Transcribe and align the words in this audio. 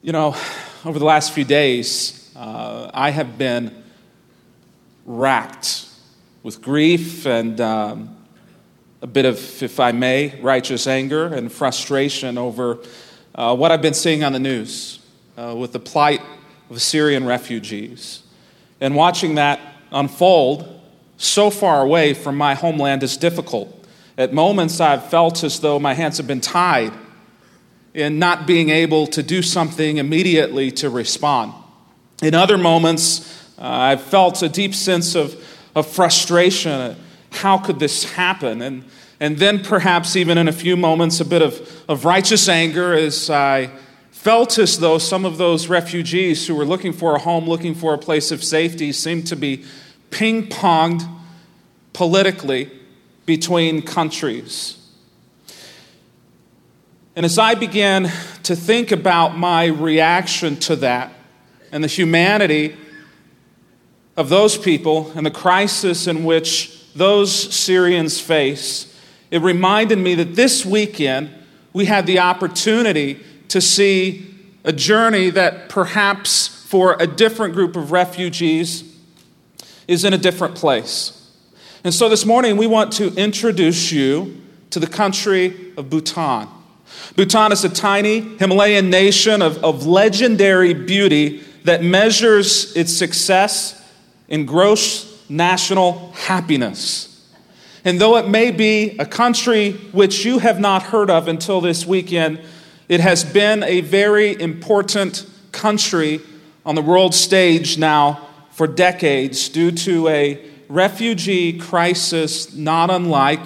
You 0.00 0.12
know, 0.12 0.36
over 0.84 1.00
the 1.00 1.04
last 1.04 1.32
few 1.32 1.44
days, 1.44 2.32
uh, 2.36 2.88
I 2.94 3.10
have 3.10 3.36
been 3.36 3.82
racked 5.04 5.86
with 6.44 6.62
grief 6.62 7.26
and 7.26 7.60
um, 7.60 8.16
a 9.02 9.08
bit 9.08 9.24
of, 9.24 9.60
if 9.60 9.80
I 9.80 9.90
may, 9.90 10.40
righteous 10.40 10.86
anger 10.86 11.26
and 11.26 11.50
frustration 11.50 12.38
over 12.38 12.78
uh, 13.34 13.56
what 13.56 13.72
I've 13.72 13.82
been 13.82 13.92
seeing 13.92 14.22
on 14.22 14.32
the 14.32 14.38
news 14.38 15.00
uh, 15.36 15.56
with 15.58 15.72
the 15.72 15.80
plight 15.80 16.20
of 16.70 16.80
Syrian 16.80 17.26
refugees. 17.26 18.22
And 18.80 18.94
watching 18.94 19.34
that 19.34 19.58
unfold 19.90 20.80
so 21.16 21.50
far 21.50 21.82
away 21.82 22.14
from 22.14 22.36
my 22.36 22.54
homeland 22.54 23.02
is 23.02 23.16
difficult. 23.16 23.84
At 24.16 24.32
moments, 24.32 24.78
I've 24.78 25.10
felt 25.10 25.42
as 25.42 25.58
though 25.58 25.80
my 25.80 25.94
hands 25.94 26.18
have 26.18 26.28
been 26.28 26.40
tied 26.40 26.92
in 27.94 28.18
not 28.18 28.46
being 28.46 28.70
able 28.70 29.06
to 29.08 29.22
do 29.22 29.42
something 29.42 29.96
immediately 29.96 30.70
to 30.70 30.90
respond. 30.90 31.52
In 32.22 32.34
other 32.34 32.58
moments, 32.58 33.34
uh, 33.58 33.62
I've 33.66 34.02
felt 34.02 34.42
a 34.42 34.48
deep 34.48 34.74
sense 34.74 35.14
of, 35.14 35.34
of 35.74 35.86
frustration. 35.86 36.96
How 37.30 37.58
could 37.58 37.78
this 37.78 38.04
happen? 38.04 38.62
And, 38.62 38.84
and 39.20 39.38
then, 39.38 39.64
perhaps, 39.64 40.16
even 40.16 40.38
in 40.38 40.48
a 40.48 40.52
few 40.52 40.76
moments, 40.76 41.20
a 41.20 41.24
bit 41.24 41.42
of, 41.42 41.84
of 41.88 42.04
righteous 42.04 42.48
anger 42.48 42.94
as 42.94 43.30
I 43.30 43.70
felt 44.10 44.58
as 44.58 44.78
though 44.78 44.98
some 44.98 45.24
of 45.24 45.38
those 45.38 45.68
refugees 45.68 46.46
who 46.46 46.54
were 46.54 46.64
looking 46.64 46.92
for 46.92 47.14
a 47.14 47.18
home, 47.18 47.48
looking 47.48 47.74
for 47.74 47.94
a 47.94 47.98
place 47.98 48.30
of 48.30 48.42
safety, 48.42 48.92
seemed 48.92 49.26
to 49.28 49.36
be 49.36 49.64
ping 50.10 50.46
ponged 50.48 51.08
politically 51.92 52.70
between 53.26 53.82
countries. 53.82 54.77
And 57.18 57.24
as 57.24 57.36
I 57.36 57.56
began 57.56 58.04
to 58.44 58.54
think 58.54 58.92
about 58.92 59.36
my 59.36 59.64
reaction 59.64 60.54
to 60.58 60.76
that 60.76 61.12
and 61.72 61.82
the 61.82 61.88
humanity 61.88 62.76
of 64.16 64.28
those 64.28 64.56
people 64.56 65.10
and 65.16 65.26
the 65.26 65.30
crisis 65.32 66.06
in 66.06 66.22
which 66.22 66.80
those 66.94 67.32
Syrians 67.52 68.20
face, 68.20 68.96
it 69.32 69.42
reminded 69.42 69.98
me 69.98 70.14
that 70.14 70.36
this 70.36 70.64
weekend 70.64 71.30
we 71.72 71.86
had 71.86 72.06
the 72.06 72.20
opportunity 72.20 73.18
to 73.48 73.60
see 73.60 74.32
a 74.62 74.72
journey 74.72 75.30
that 75.30 75.68
perhaps 75.68 76.46
for 76.46 76.96
a 77.00 77.06
different 77.08 77.52
group 77.52 77.74
of 77.74 77.90
refugees 77.90 78.96
is 79.88 80.04
in 80.04 80.12
a 80.12 80.18
different 80.18 80.54
place. 80.54 81.32
And 81.82 81.92
so 81.92 82.08
this 82.08 82.24
morning 82.24 82.56
we 82.56 82.68
want 82.68 82.92
to 82.92 83.12
introduce 83.16 83.90
you 83.90 84.40
to 84.70 84.78
the 84.78 84.86
country 84.86 85.72
of 85.76 85.90
Bhutan. 85.90 86.50
Bhutan 87.16 87.52
is 87.52 87.64
a 87.64 87.68
tiny 87.68 88.20
Himalayan 88.20 88.90
nation 88.90 89.42
of, 89.42 89.62
of 89.64 89.86
legendary 89.86 90.74
beauty 90.74 91.42
that 91.64 91.82
measures 91.82 92.74
its 92.76 92.96
success 92.96 93.82
in 94.28 94.46
gross 94.46 95.08
national 95.28 96.12
happiness. 96.12 97.08
And 97.84 98.00
though 98.00 98.16
it 98.16 98.28
may 98.28 98.50
be 98.50 98.96
a 98.98 99.06
country 99.06 99.72
which 99.92 100.24
you 100.24 100.38
have 100.38 100.60
not 100.60 100.82
heard 100.82 101.10
of 101.10 101.28
until 101.28 101.60
this 101.60 101.86
weekend, 101.86 102.40
it 102.88 103.00
has 103.00 103.24
been 103.24 103.62
a 103.62 103.80
very 103.80 104.40
important 104.40 105.26
country 105.52 106.20
on 106.64 106.74
the 106.74 106.82
world 106.82 107.14
stage 107.14 107.78
now 107.78 108.28
for 108.50 108.66
decades 108.66 109.48
due 109.48 109.70
to 109.70 110.08
a 110.08 110.44
refugee 110.68 111.58
crisis 111.58 112.54
not 112.54 112.90
unlike 112.90 113.40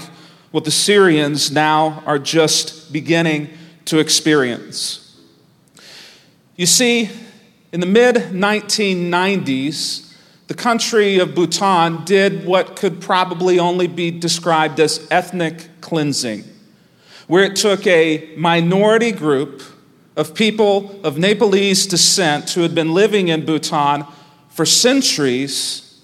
what 0.52 0.64
the 0.64 0.70
Syrians 0.70 1.50
now 1.50 2.02
are 2.06 2.18
just 2.18 2.92
beginning 2.92 3.48
to 3.86 3.98
experience. 3.98 5.20
You 6.56 6.66
see, 6.66 7.10
in 7.72 7.80
the 7.80 7.86
mid 7.86 8.16
1990s, 8.16 10.14
the 10.48 10.54
country 10.54 11.18
of 11.18 11.34
Bhutan 11.34 12.04
did 12.04 12.44
what 12.44 12.76
could 12.76 13.00
probably 13.00 13.58
only 13.58 13.86
be 13.86 14.10
described 14.10 14.78
as 14.78 15.06
ethnic 15.10 15.68
cleansing, 15.80 16.44
where 17.26 17.44
it 17.44 17.56
took 17.56 17.86
a 17.86 18.34
minority 18.36 19.10
group 19.10 19.62
of 20.14 20.34
people 20.34 21.00
of 21.02 21.16
Nepalese 21.16 21.86
descent 21.86 22.50
who 22.50 22.60
had 22.60 22.74
been 22.74 22.92
living 22.92 23.28
in 23.28 23.46
Bhutan 23.46 24.06
for 24.50 24.66
centuries 24.66 26.02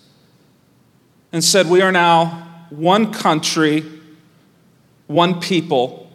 and 1.31 1.45
said, 1.45 1.69
We 1.69 1.83
are 1.83 1.93
now 1.93 2.67
one 2.71 3.13
country 3.13 3.98
one 5.09 5.41
people, 5.41 6.09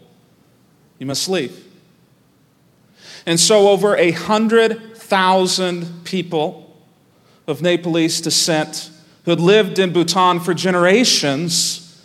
you 0.99 1.05
must 1.05 1.27
leave. 1.27 1.67
And 3.25 3.39
so, 3.39 3.69
over 3.69 3.97
a 3.97 4.11
hundred 4.11 4.95
thousand 4.95 6.05
people 6.05 6.75
of 7.47 7.61
Nepalese 7.61 8.21
descent 8.21 8.89
who 9.25 9.31
had 9.31 9.39
lived 9.39 9.79
in 9.79 9.91
Bhutan 9.91 10.39
for 10.39 10.53
generations 10.53 12.01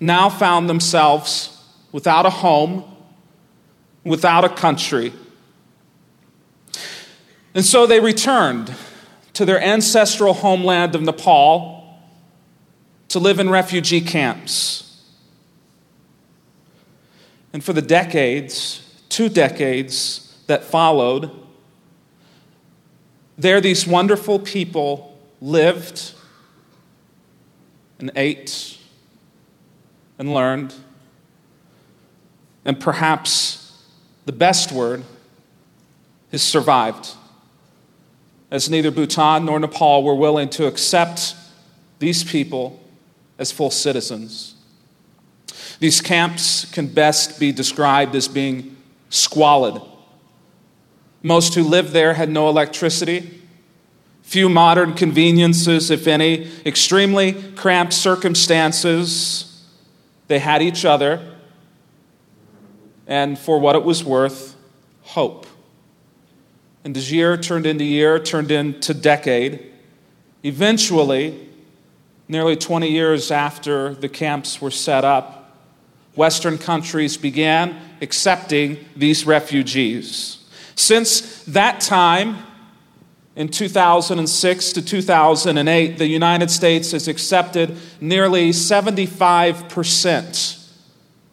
now 0.00 0.28
found 0.28 0.68
themselves 0.68 1.56
without 1.92 2.26
a 2.26 2.30
home, 2.30 2.84
without 4.04 4.44
a 4.44 4.48
country. 4.48 5.12
And 7.54 7.64
so 7.64 7.86
they 7.86 8.00
returned 8.00 8.74
to 9.34 9.44
their 9.44 9.62
ancestral 9.62 10.34
homeland 10.34 10.94
of 10.94 11.02
Nepal 11.02 11.98
to 13.08 13.18
live 13.18 13.38
in 13.38 13.50
refugee 13.50 14.00
camps. 14.00 14.89
And 17.52 17.64
for 17.64 17.72
the 17.72 17.82
decades, 17.82 18.86
two 19.08 19.28
decades 19.28 20.36
that 20.46 20.64
followed, 20.64 21.30
there 23.36 23.60
these 23.60 23.86
wonderful 23.86 24.38
people 24.38 25.18
lived 25.40 26.12
and 27.98 28.10
ate 28.16 28.78
and 30.18 30.32
learned. 30.34 30.74
And 32.64 32.78
perhaps 32.78 33.82
the 34.26 34.32
best 34.32 34.70
word 34.70 35.02
is 36.30 36.42
survived, 36.42 37.14
as 38.50 38.68
neither 38.68 38.90
Bhutan 38.90 39.46
nor 39.46 39.58
Nepal 39.58 40.04
were 40.04 40.14
willing 40.14 40.50
to 40.50 40.66
accept 40.66 41.34
these 41.98 42.22
people 42.22 42.80
as 43.38 43.50
full 43.50 43.70
citizens. 43.70 44.54
These 45.80 46.02
camps 46.02 46.66
can 46.66 46.86
best 46.86 47.40
be 47.40 47.52
described 47.52 48.14
as 48.14 48.28
being 48.28 48.76
squalid. 49.08 49.82
Most 51.22 51.54
who 51.54 51.64
lived 51.64 51.92
there 51.92 52.14
had 52.14 52.28
no 52.30 52.48
electricity, 52.48 53.40
few 54.22 54.48
modern 54.48 54.94
conveniences, 54.94 55.90
if 55.90 56.06
any, 56.06 56.50
extremely 56.64 57.32
cramped 57.52 57.94
circumstances. 57.94 59.64
They 60.28 60.38
had 60.38 60.62
each 60.62 60.84
other, 60.84 61.34
and 63.06 63.38
for 63.38 63.58
what 63.58 63.74
it 63.74 63.82
was 63.82 64.04
worth, 64.04 64.54
hope. 65.02 65.46
And 66.84 66.96
as 66.96 67.10
year 67.10 67.36
turned 67.36 67.66
into 67.66 67.84
year, 67.84 68.18
turned 68.18 68.50
into 68.50 68.94
decade, 68.94 69.72
eventually, 70.44 71.48
nearly 72.28 72.54
20 72.54 72.88
years 72.88 73.30
after 73.30 73.94
the 73.94 74.08
camps 74.08 74.60
were 74.60 74.70
set 74.70 75.04
up, 75.04 75.39
Western 76.14 76.58
countries 76.58 77.16
began 77.16 77.76
accepting 78.00 78.84
these 78.96 79.26
refugees. 79.26 80.38
Since 80.74 81.44
that 81.44 81.80
time, 81.80 82.38
in 83.36 83.48
2006 83.48 84.72
to 84.72 84.82
2008, 84.82 85.98
the 85.98 86.06
United 86.06 86.50
States 86.50 86.90
has 86.92 87.08
accepted 87.08 87.76
nearly 88.00 88.50
75% 88.50 90.68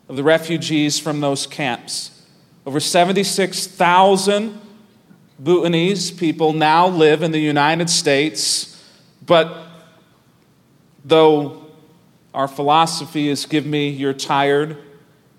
of 0.08 0.16
the 0.16 0.24
refugees 0.24 1.00
from 1.00 1.20
those 1.20 1.48
camps. 1.48 2.12
Over 2.66 2.80
76,000 2.80 4.62
Bhutanese 5.40 6.12
people 6.12 6.54
now 6.54 6.88
live 6.88 7.24
in 7.24 7.32
the 7.32 7.40
United 7.40 7.90
States, 7.90 8.82
but 9.26 9.66
though 11.06 11.67
our 12.38 12.48
philosophy 12.48 13.30
is 13.30 13.48
give 13.48 13.66
me 13.66 13.90
your 13.90 14.14
tired, 14.14 14.78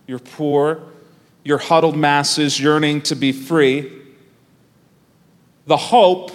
your 0.08 0.18
poor, 0.18 0.82
your 1.44 1.58
huddled 1.58 1.96
masses 1.96 2.58
yearning 2.58 3.00
to 3.02 3.14
be 3.14 3.30
free. 3.30 3.88
The 5.66 5.76
hope, 5.76 6.32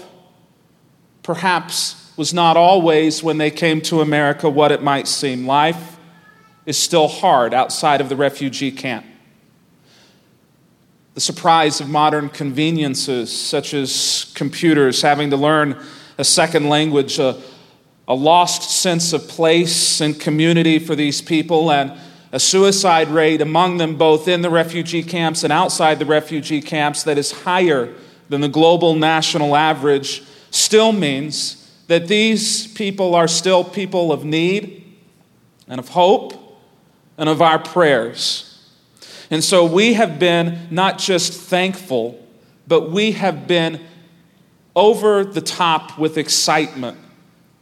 perhaps, 1.21 2.13
was 2.15 2.33
not 2.33 2.55
always 2.55 3.21
when 3.21 3.39
they 3.39 3.51
came 3.51 3.81
to 3.81 3.99
America 3.99 4.49
what 4.49 4.71
it 4.71 4.81
might 4.81 5.05
seem. 5.05 5.45
Life 5.45 5.97
is 6.65 6.77
still 6.77 7.09
hard 7.09 7.53
outside 7.53 7.99
of 7.99 8.07
the 8.07 8.15
refugee 8.15 8.71
camp. 8.71 9.05
The 11.13 11.19
surprise 11.19 11.81
of 11.81 11.89
modern 11.89 12.29
conveniences, 12.29 13.37
such 13.37 13.73
as 13.73 14.31
computers, 14.33 15.01
having 15.01 15.29
to 15.31 15.37
learn 15.37 15.83
a 16.17 16.23
second 16.23 16.69
language, 16.69 17.19
a 18.07 18.13
lost 18.13 18.69
sense 18.81 19.13
of 19.13 19.27
place 19.27 20.01
and 20.01 20.19
community 20.19 20.79
for 20.79 20.95
these 20.95 21.21
people, 21.21 21.71
and 21.71 21.93
a 22.31 22.39
suicide 22.39 23.07
rate 23.09 23.41
among 23.41 23.77
them, 23.77 23.95
both 23.95 24.27
in 24.27 24.41
the 24.41 24.49
refugee 24.49 25.03
camps 25.03 25.43
and 25.43 25.53
outside 25.53 25.99
the 25.99 26.05
refugee 26.05 26.61
camps, 26.61 27.03
that 27.03 27.17
is 27.17 27.31
higher 27.31 27.93
than 28.29 28.41
the 28.41 28.49
global 28.49 28.95
national 28.95 29.55
average 29.55 30.23
still 30.49 30.91
means 30.91 31.71
that 31.87 32.07
these 32.07 32.67
people 32.67 33.15
are 33.15 33.27
still 33.27 33.63
people 33.63 34.11
of 34.11 34.25
need 34.25 34.83
and 35.67 35.79
of 35.79 35.89
hope 35.89 36.59
and 37.17 37.29
of 37.29 37.41
our 37.41 37.59
prayers. 37.59 38.49
And 39.29 39.43
so 39.43 39.65
we 39.65 39.93
have 39.93 40.19
been 40.19 40.67
not 40.71 40.97
just 40.97 41.33
thankful, 41.33 42.19
but 42.67 42.91
we 42.91 43.13
have 43.13 43.47
been 43.47 43.79
over 44.75 45.23
the 45.23 45.41
top 45.41 45.97
with 45.97 46.17
excitement 46.17 46.97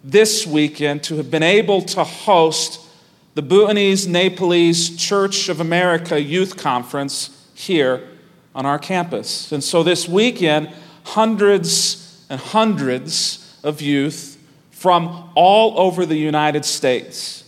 this 0.03 0.47
weekend 0.47 1.03
to 1.03 1.17
have 1.17 1.29
been 1.29 1.43
able 1.43 1.81
to 1.81 2.03
host 2.03 2.87
the 3.35 3.41
Bhutanese 3.41 4.07
Nepalese 4.07 4.95
Church 4.97 5.47
of 5.47 5.59
America 5.59 6.21
Youth 6.21 6.57
Conference 6.57 7.49
here 7.53 8.07
on 8.53 8.65
our 8.65 8.79
campus. 8.79 9.51
And 9.51 9.63
so 9.63 9.83
this 9.83 10.07
weekend, 10.07 10.73
hundreds 11.03 12.25
and 12.29 12.39
hundreds 12.39 13.59
of 13.63 13.81
youth 13.81 14.37
from 14.71 15.29
all 15.35 15.79
over 15.79 16.05
the 16.05 16.17
United 16.17 16.65
States 16.65 17.43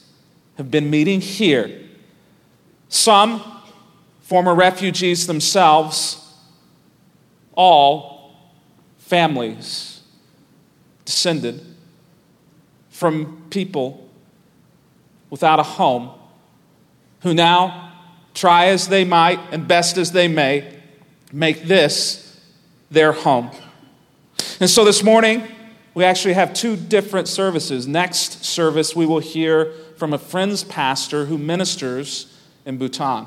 have 0.58 0.70
been 0.70 0.90
meeting 0.90 1.20
here. 1.20 1.82
Some 2.88 3.44
former 4.22 4.54
refugees 4.54 5.26
themselves, 5.26 6.32
all 7.56 8.36
families 9.00 10.02
descended 11.06 11.73
from 12.94 13.44
people 13.50 14.08
without 15.32 15.60
a 15.60 15.64
home 15.64 16.12
who 17.24 17.34
now 17.34 17.92
try 18.36 18.68
as 18.68 18.88
they 18.88 19.04
might 19.04 19.40
and 19.52 19.68
best 19.68 19.98
as 19.98 20.12
they 20.12 20.28
may 20.28 20.80
make 21.32 21.64
this 21.64 22.40
their 22.92 23.12
home. 23.12 23.50
And 24.60 24.70
so 24.70 24.86
this 24.86 25.04
morning, 25.04 25.44
we 25.96 26.04
actually 26.04 26.36
have 26.36 26.54
two 26.54 26.76
different 26.76 27.28
services. 27.28 27.88
Next 27.88 28.46
service, 28.46 28.96
we 28.96 29.08
will 29.08 29.20
hear 29.20 29.74
from 29.98 30.14
a 30.14 30.20
friend's 30.20 30.64
pastor 30.64 31.26
who 31.26 31.40
ministers 31.40 32.40
in 32.64 32.78
Bhutan. 32.78 33.26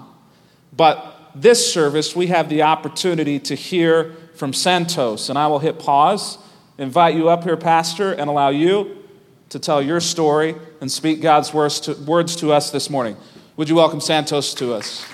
But 0.77 1.33
this 1.35 1.73
service, 1.73 2.15
we 2.15 2.29
have 2.29 2.49
the 2.49 2.63
opportunity 2.63 3.41
to 3.41 3.57
hear 3.57 4.15
from 4.37 4.53
Santosh. 4.53 5.29
And 5.29 5.37
I 5.37 5.49
will 5.49 5.59
hit 5.59 5.81
pause, 5.81 6.39
invite 6.79 7.17
you 7.17 7.29
up 7.29 7.43
here, 7.43 7.57
Pastor, 7.57 8.13
and 8.13 8.31
allow 8.31 8.51
you 8.51 9.03
to 9.49 9.59
tell 9.59 9.81
your 9.81 10.01
story 10.01 10.57
and 10.81 10.91
speak 10.91 11.21
God's 11.21 11.55
words 11.55 11.81
to, 11.81 11.95
words 11.95 12.37
to 12.37 12.53
us 12.53 12.71
this 12.71 12.91
morning. 12.91 13.17
Would 13.57 13.69
you 13.69 13.77
welcome 13.77 14.01
Santosh 14.01 14.57
to 14.57 14.75
us? 14.75 15.07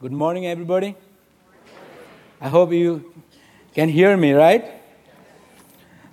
Good 0.00 0.12
morning, 0.12 0.46
everybody. 0.46 0.94
I 2.40 2.48
hope 2.48 2.72
you 2.72 3.12
can 3.74 3.88
hear 3.88 4.16
me, 4.16 4.32
right? 4.32 4.70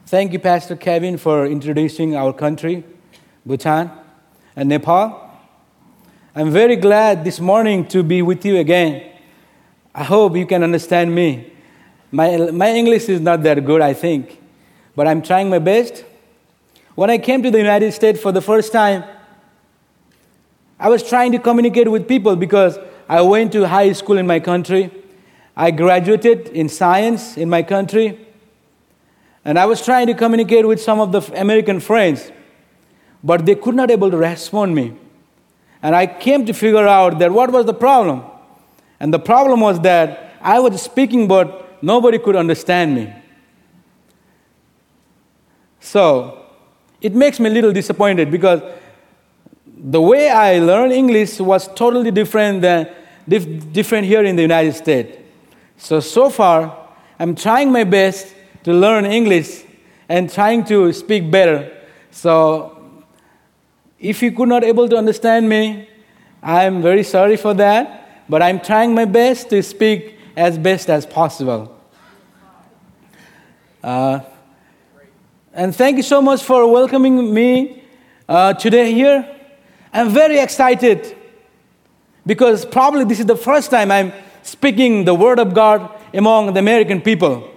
Thank 0.08 0.34
you, 0.34 0.40
Pastor 0.40 0.76
Kevin, 0.76 1.18
for 1.18 1.46
introducing 1.46 2.16
our 2.16 2.34
country, 2.34 2.84
Bhutan 3.46 4.01
and 4.62 4.70
Nepal. 4.70 5.28
I'm 6.36 6.52
very 6.52 6.76
glad 6.76 7.24
this 7.24 7.40
morning 7.40 7.88
to 7.88 8.04
be 8.04 8.22
with 8.22 8.46
you 8.46 8.58
again. 8.58 9.12
I 9.96 10.04
hope 10.04 10.36
you 10.36 10.46
can 10.46 10.62
understand 10.62 11.16
me. 11.16 11.52
My, 12.12 12.38
my 12.52 12.70
English 12.70 13.10
is 13.10 13.20
not 13.20 13.42
that 13.42 13.66
good, 13.66 13.82
I 13.82 13.96
think, 13.96 14.40
but 14.96 15.08
I'm 15.08 15.24
trying 15.24 15.50
my 15.50 15.58
best. 15.58 16.06
When 16.94 17.10
I 17.10 17.18
came 17.18 17.42
to 17.42 17.50
the 17.50 17.58
United 17.58 17.92
States 17.94 18.22
for 18.22 18.32
the 18.32 18.42
first 18.42 18.72
time, 18.72 19.04
I 20.80 20.90
was 20.90 21.02
trying 21.02 21.32
to 21.32 21.40
communicate 21.40 21.90
with 21.90 22.08
people 22.08 22.36
because 22.36 22.78
I 23.10 23.22
went 23.22 23.52
to 23.54 23.68
high 23.68 23.92
school 23.94 24.20
in 24.20 24.28
my 24.28 24.40
country. 24.40 24.92
I 25.58 25.72
graduated 25.72 26.50
in 26.50 26.70
science 26.70 27.36
in 27.36 27.50
my 27.50 27.64
country. 27.64 28.28
And 29.44 29.58
I 29.58 29.66
was 29.66 29.84
trying 29.84 30.06
to 30.06 30.14
communicate 30.14 30.68
with 30.68 30.80
some 30.80 31.00
of 31.00 31.12
the 31.12 31.42
American 31.42 31.80
friends, 31.80 32.32
but 33.24 33.46
they 33.46 33.56
could 33.56 33.76
not 33.76 33.92
able 33.92 34.12
to 34.12 34.18
respond 34.18 34.76
me. 34.76 34.94
And 35.84 35.96
I 35.96 36.06
came 36.06 36.46
to 36.46 36.54
figure 36.54 36.88
out 36.88 37.20
that 37.20 37.32
what 37.32 37.52
was 37.52 37.66
the 37.66 37.74
problem? 37.74 38.24
And 39.00 39.14
the 39.14 39.20
problem 39.20 39.62
was 39.62 39.80
that 39.82 40.36
I 40.42 40.60
was 40.60 40.82
speaking, 40.82 41.28
but 41.28 41.82
nobody 41.84 42.20
could 42.20 42.36
understand 42.36 42.96
me. 42.96 43.14
So 45.80 46.46
it 47.02 47.16
makes 47.16 47.40
me 47.40 47.50
a 47.50 47.54
little 47.54 47.74
disappointed 47.74 48.30
because 48.30 48.62
the 49.66 50.02
way 50.02 50.30
I 50.30 50.60
learned 50.60 50.94
English 50.94 51.40
was 51.40 51.68
totally 51.74 52.12
different 52.12 52.62
than 52.62 52.88
dif- 53.28 53.74
different 53.74 54.06
here 54.06 54.24
in 54.24 54.36
the 54.36 54.44
United 54.44 54.74
States. 54.74 55.18
So, 55.78 56.00
so 56.00 56.30
far, 56.30 56.90
I'm 57.18 57.34
trying 57.36 57.72
my 57.72 57.84
best 57.84 58.36
to 58.64 58.74
learn 58.74 59.06
English 59.06 59.64
and 60.08 60.32
trying 60.32 60.64
to 60.66 60.94
speak 60.94 61.32
better. 61.32 61.76
So, 62.12 62.81
if 64.02 64.24
you 64.24 64.32
could 64.32 64.50
not 64.50 64.64
able 64.64 64.90
to 64.90 64.98
understand 64.98 65.48
me, 65.48 65.88
I'm 66.42 66.82
very 66.82 67.04
sorry 67.04 67.38
for 67.38 67.54
that, 67.54 68.26
but 68.28 68.42
I'm 68.42 68.60
trying 68.60 68.96
my 68.96 69.06
best 69.06 69.52
to 69.52 69.62
speak 69.62 70.18
as 70.36 70.58
best 70.58 70.90
as 70.90 71.06
possible. 71.06 71.78
Uh, 73.84 74.22
and 75.54 75.76
thank 75.76 75.98
you 75.98 76.04
so 76.04 76.22
much 76.22 76.42
for 76.42 76.70
welcoming 76.72 77.32
me 77.32 77.84
uh, 78.28 78.54
today 78.54 78.92
here. 78.92 79.38
I'm 79.94 80.10
very 80.10 80.40
excited 80.40 81.16
because 82.26 82.66
probably 82.66 83.06
this 83.06 83.20
is 83.20 83.28
the 83.28 83.36
first 83.36 83.70
time 83.70 83.92
I'm 83.92 84.14
speaking 84.42 85.06
the 85.06 85.14
Word 85.14 85.38
of 85.38 85.54
God 85.54 85.92
among 86.14 86.54
the 86.54 86.60
American 86.60 87.02
people. 87.02 87.52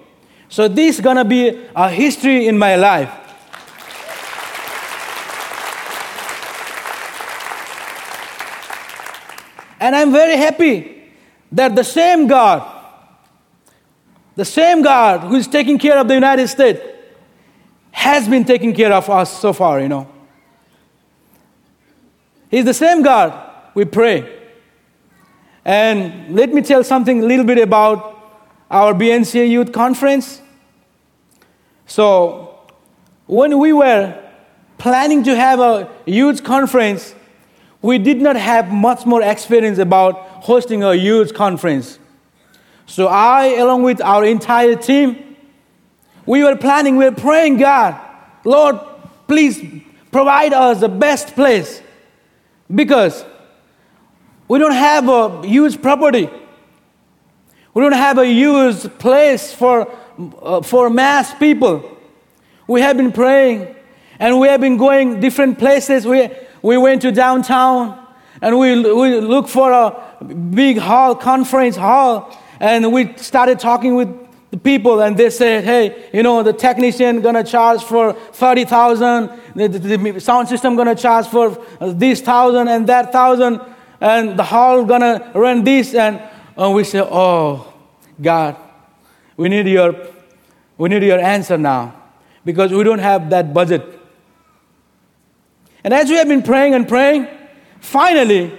So 0.50 0.68
this 0.68 0.96
is 0.96 1.00
going 1.00 1.16
to 1.16 1.24
be 1.24 1.66
a 1.74 1.88
history 1.88 2.48
in 2.48 2.58
my 2.58 2.76
life. 2.76 3.23
And 9.84 9.94
I'm 9.94 10.12
very 10.12 10.38
happy 10.38 11.12
that 11.52 11.76
the 11.76 11.84
same 11.84 12.26
God, 12.26 12.62
the 14.34 14.44
same 14.46 14.80
God 14.80 15.20
who 15.20 15.34
is 15.34 15.46
taking 15.46 15.78
care 15.78 15.98
of 15.98 16.08
the 16.08 16.14
United 16.14 16.48
States, 16.48 16.80
has 17.90 18.26
been 18.26 18.46
taking 18.46 18.72
care 18.72 18.90
of 18.94 19.10
us 19.10 19.38
so 19.38 19.52
far, 19.52 19.82
you 19.82 19.90
know. 19.90 20.08
He's 22.50 22.64
the 22.64 22.72
same 22.72 23.02
God 23.02 23.34
we 23.74 23.84
pray. 23.84 24.26
And 25.66 26.34
let 26.34 26.48
me 26.54 26.62
tell 26.62 26.82
something 26.82 27.22
a 27.22 27.26
little 27.26 27.44
bit 27.44 27.58
about 27.58 28.40
our 28.70 28.94
BNCA 28.94 29.50
Youth 29.50 29.70
Conference. 29.70 30.40
So, 31.84 32.58
when 33.26 33.58
we 33.58 33.74
were 33.74 34.18
planning 34.78 35.22
to 35.24 35.36
have 35.36 35.60
a 35.60 35.90
youth 36.06 36.42
conference, 36.42 37.14
we 37.84 37.98
did 37.98 38.18
not 38.18 38.34
have 38.34 38.72
much 38.72 39.04
more 39.04 39.20
experience 39.20 39.76
about 39.76 40.14
hosting 40.48 40.82
a 40.82 40.94
youth 40.94 41.34
conference. 41.34 41.98
So, 42.86 43.08
I, 43.08 43.56
along 43.58 43.82
with 43.82 44.00
our 44.00 44.24
entire 44.24 44.74
team, 44.74 45.36
we 46.24 46.42
were 46.42 46.56
planning, 46.56 46.96
we 46.96 47.04
were 47.04 47.14
praying, 47.14 47.58
God, 47.58 48.00
Lord, 48.42 48.80
please 49.28 49.62
provide 50.10 50.54
us 50.54 50.80
the 50.80 50.88
best 50.88 51.34
place. 51.34 51.82
Because 52.74 53.22
we 54.48 54.58
don't 54.58 54.72
have 54.72 55.06
a 55.10 55.42
used 55.46 55.82
property. 55.82 56.30
We 57.74 57.82
don't 57.82 57.92
have 57.92 58.16
a 58.16 58.26
used 58.26 58.98
place 58.98 59.52
for, 59.52 59.94
uh, 60.40 60.62
for 60.62 60.88
mass 60.88 61.34
people. 61.34 61.98
We 62.66 62.80
have 62.80 62.96
been 62.96 63.12
praying 63.12 63.76
and 64.18 64.40
we 64.40 64.48
have 64.48 64.62
been 64.62 64.78
going 64.78 65.20
different 65.20 65.58
places. 65.58 66.06
We, 66.06 66.30
we 66.64 66.78
went 66.78 67.02
to 67.02 67.12
downtown 67.12 68.02
and 68.40 68.58
we, 68.58 68.74
we 68.94 69.20
looked 69.20 69.50
for 69.50 69.70
a 69.70 70.24
big 70.24 70.78
hall, 70.78 71.14
conference 71.14 71.76
hall, 71.76 72.34
and 72.58 72.90
we 72.90 73.14
started 73.18 73.60
talking 73.60 73.94
with 73.96 74.08
the 74.50 74.56
people 74.56 75.02
and 75.02 75.14
they 75.14 75.28
said, 75.28 75.64
hey, 75.64 76.08
you 76.14 76.22
know, 76.22 76.42
the 76.42 76.54
technician 76.54 77.20
gonna 77.20 77.44
charge 77.44 77.84
for 77.84 78.14
30,000, 78.14 79.30
the, 79.54 79.68
the, 79.68 79.96
the 80.12 80.20
sound 80.20 80.48
system 80.48 80.74
gonna 80.74 80.94
charge 80.94 81.26
for 81.26 81.62
this 81.80 82.22
thousand 82.22 82.68
and 82.68 82.86
that 82.86 83.12
thousand 83.12 83.60
and 84.00 84.38
the 84.38 84.44
hall 84.44 84.86
gonna 84.86 85.32
rent 85.34 85.66
this 85.66 85.94
and 85.94 86.18
uh, 86.56 86.70
we 86.70 86.82
say 86.82 87.00
oh 87.00 87.72
god 88.20 88.56
we 89.36 89.48
need 89.48 89.66
your 89.66 89.94
we 90.78 90.88
need 90.88 91.02
your 91.02 91.18
answer 91.18 91.58
now 91.58 91.94
because 92.44 92.72
we 92.72 92.84
don't 92.84 92.98
have 93.00 93.30
that 93.30 93.52
budget 93.54 93.93
and 95.84 95.94
as 95.94 96.08
we 96.08 96.16
have 96.16 96.28
been 96.28 96.42
praying 96.42 96.74
and 96.74 96.88
praying 96.88 97.28
finally 97.80 98.52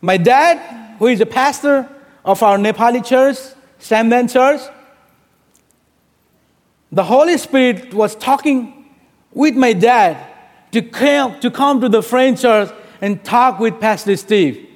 my 0.00 0.16
dad 0.16 0.96
who 0.98 1.06
is 1.06 1.20
a 1.20 1.26
pastor 1.26 1.88
of 2.24 2.42
our 2.42 2.58
nepali 2.58 3.04
church 3.04 3.36
samdan 3.78 4.30
church 4.30 4.60
the 6.90 7.04
Holy 7.04 7.36
Spirit 7.36 7.92
was 7.92 8.14
talking 8.14 8.86
with 9.32 9.54
my 9.54 9.72
dad 9.72 10.26
to 10.72 10.82
come 10.82 11.38
to, 11.40 11.50
come 11.50 11.80
to 11.80 11.88
the 11.88 12.02
French 12.02 12.42
church 12.42 12.70
and 13.00 13.22
talk 13.24 13.58
with 13.58 13.78
Pastor 13.80 14.16
Steve. 14.16 14.66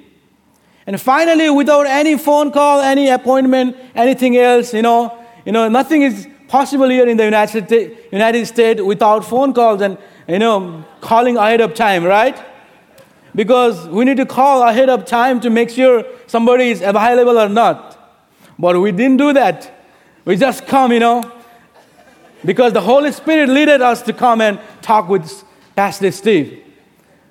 And 0.85 0.99
finally, 0.99 1.49
without 1.49 1.87
any 1.87 2.17
phone 2.17 2.51
call, 2.51 2.81
any 2.81 3.09
appointment, 3.09 3.75
anything 3.95 4.37
else, 4.37 4.73
you 4.73 4.81
know, 4.81 5.17
you 5.45 5.51
know, 5.51 5.67
nothing 5.69 6.03
is 6.03 6.27
possible 6.47 6.89
here 6.89 7.07
in 7.07 7.17
the 7.17 7.25
United, 7.25 7.97
United 8.11 8.45
States 8.45 8.81
without 8.81 9.25
phone 9.25 9.53
calls 9.53 9.81
and, 9.81 9.97
you 10.27 10.39
know, 10.39 10.83
calling 11.01 11.37
ahead 11.37 11.61
of 11.61 11.73
time, 11.73 12.03
right? 12.03 12.41
Because 13.35 13.87
we 13.87 14.05
need 14.05 14.17
to 14.17 14.25
call 14.25 14.61
ahead 14.63 14.89
of 14.89 15.05
time 15.05 15.39
to 15.41 15.49
make 15.49 15.69
sure 15.69 16.05
somebody 16.27 16.69
is 16.69 16.81
available 16.81 17.39
or 17.39 17.49
not. 17.49 17.99
But 18.57 18.79
we 18.79 18.91
didn't 18.91 19.17
do 19.17 19.33
that. 19.33 19.71
We 20.25 20.37
just 20.37 20.67
come, 20.67 20.91
you 20.91 20.99
know, 20.99 21.31
because 22.45 22.73
the 22.73 22.81
Holy 22.81 23.11
Spirit 23.11 23.49
led 23.49 23.81
us 23.81 24.01
to 24.03 24.13
come 24.13 24.41
and 24.41 24.59
talk 24.81 25.09
with 25.09 25.43
Pastor 25.75 26.11
Steve. 26.11 26.63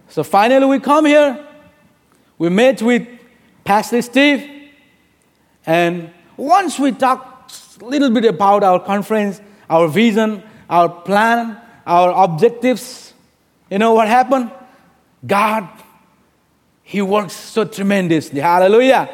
So 0.09 0.23
finally, 0.23 0.67
we 0.67 0.81
come 0.81 1.07
here. 1.07 1.47
We 2.39 2.49
met 2.49 2.83
with 2.83 3.07
Pastor 3.65 4.03
Steve, 4.03 4.73
and 5.65 6.11
once 6.37 6.79
we 6.79 6.91
talk 6.91 7.51
a 7.81 7.85
little 7.85 8.11
bit 8.11 8.25
about 8.25 8.65
our 8.65 8.81
conference, 8.81 9.41
our 9.71 9.87
vision, 9.87 10.43
our 10.69 10.89
plan, 10.89 11.61
our 11.87 12.25
objectives, 12.25 13.13
you 13.71 13.79
know 13.79 13.95
what 13.95 14.09
happened? 14.09 14.51
God, 15.27 15.69
He 16.83 17.01
works 17.01 17.33
so 17.33 17.65
tremendously. 17.65 18.41
Hallelujah. 18.41 19.09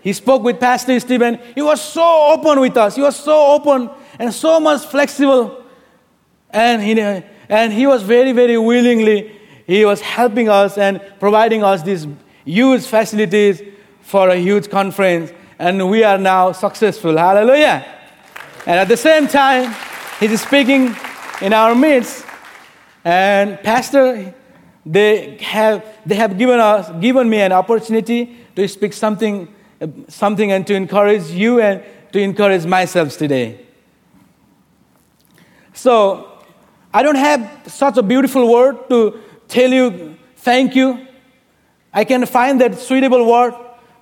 He 0.00 0.12
spoke 0.12 0.42
with 0.42 0.60
Pastor 0.60 0.98
Stephen. 1.00 1.38
He 1.54 1.62
was 1.62 1.80
so 1.80 2.32
open 2.32 2.60
with 2.60 2.76
us. 2.76 2.96
He 2.96 3.02
was 3.02 3.16
so 3.16 3.54
open 3.54 3.90
and 4.18 4.32
so 4.32 4.60
much 4.60 4.82
flexible. 4.82 5.64
And 6.50 6.82
he, 6.82 7.00
and 7.48 7.72
he 7.72 7.86
was 7.86 8.02
very, 8.02 8.32
very 8.32 8.58
willingly, 8.58 9.40
he 9.66 9.84
was 9.84 10.00
helping 10.00 10.48
us 10.48 10.76
and 10.76 11.00
providing 11.18 11.64
us 11.64 11.82
these 11.82 12.06
huge 12.44 12.82
facilities 12.84 13.62
for 14.02 14.28
a 14.28 14.36
huge 14.36 14.68
conference, 14.68 15.32
and 15.58 15.88
we 15.88 16.04
are 16.04 16.18
now 16.18 16.52
successful. 16.52 17.16
Hallelujah. 17.16 17.84
And 18.66 18.78
at 18.78 18.88
the 18.88 18.96
same 18.96 19.26
time, 19.26 19.74
he's 20.20 20.42
speaking 20.42 20.94
in 21.44 21.52
our 21.52 21.74
midst, 21.74 22.24
and 23.04 23.60
Pastor, 23.62 24.34
they 24.86 25.36
have, 25.42 25.84
they 26.06 26.14
have 26.14 26.38
given, 26.38 26.58
us, 26.58 26.90
given 27.00 27.28
me 27.28 27.40
an 27.40 27.52
opportunity 27.52 28.36
to 28.56 28.66
speak 28.66 28.94
something, 28.94 29.52
something 30.08 30.52
and 30.52 30.66
to 30.66 30.74
encourage 30.74 31.30
you 31.30 31.60
and 31.60 31.82
to 32.12 32.18
encourage 32.18 32.64
myself 32.64 33.16
today. 33.18 33.60
So, 35.74 36.30
I 36.94 37.02
don't 37.02 37.16
have 37.16 37.62
such 37.66 37.98
a 37.98 38.02
beautiful 38.02 38.50
word 38.50 38.88
to 38.88 39.20
tell 39.48 39.70
you 39.70 40.16
thank 40.36 40.74
you 40.74 41.06
I 41.94 42.04
can 42.04 42.26
find 42.26 42.60
that 42.60 42.76
suitable 42.78 43.24
word, 43.24 43.54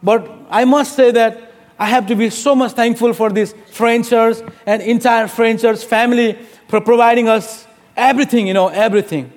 but 0.02 0.26
I 0.48 0.64
must 0.64 0.96
say 0.96 1.10
that 1.10 1.51
I 1.82 1.86
have 1.86 2.06
to 2.06 2.14
be 2.14 2.30
so 2.30 2.54
much 2.54 2.74
thankful 2.74 3.12
for 3.12 3.28
this 3.28 3.56
French 3.72 4.08
church 4.08 4.36
and 4.66 4.80
entire 4.82 5.26
French 5.26 5.62
church 5.62 5.84
family 5.84 6.38
for 6.68 6.80
providing 6.80 7.28
us 7.28 7.66
everything, 7.96 8.46
you 8.46 8.54
know, 8.54 8.68
everything. 8.68 9.32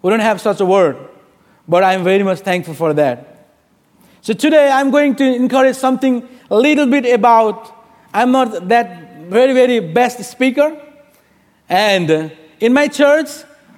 We 0.00 0.08
don't 0.08 0.20
have 0.20 0.40
such 0.40 0.60
a 0.60 0.64
word, 0.64 0.96
but 1.68 1.84
I'm 1.84 2.02
very 2.02 2.22
much 2.22 2.38
thankful 2.38 2.72
for 2.72 2.94
that. 2.94 3.46
So 4.22 4.32
today 4.32 4.70
I'm 4.70 4.90
going 4.90 5.14
to 5.16 5.24
encourage 5.34 5.76
something 5.76 6.26
a 6.50 6.56
little 6.56 6.86
bit 6.86 7.04
about, 7.12 7.70
I'm 8.14 8.32
not 8.32 8.68
that 8.70 9.26
very, 9.28 9.52
very 9.52 9.80
best 9.80 10.24
speaker. 10.30 10.80
And 11.68 12.32
in 12.58 12.72
my 12.72 12.88
church, 12.88 13.28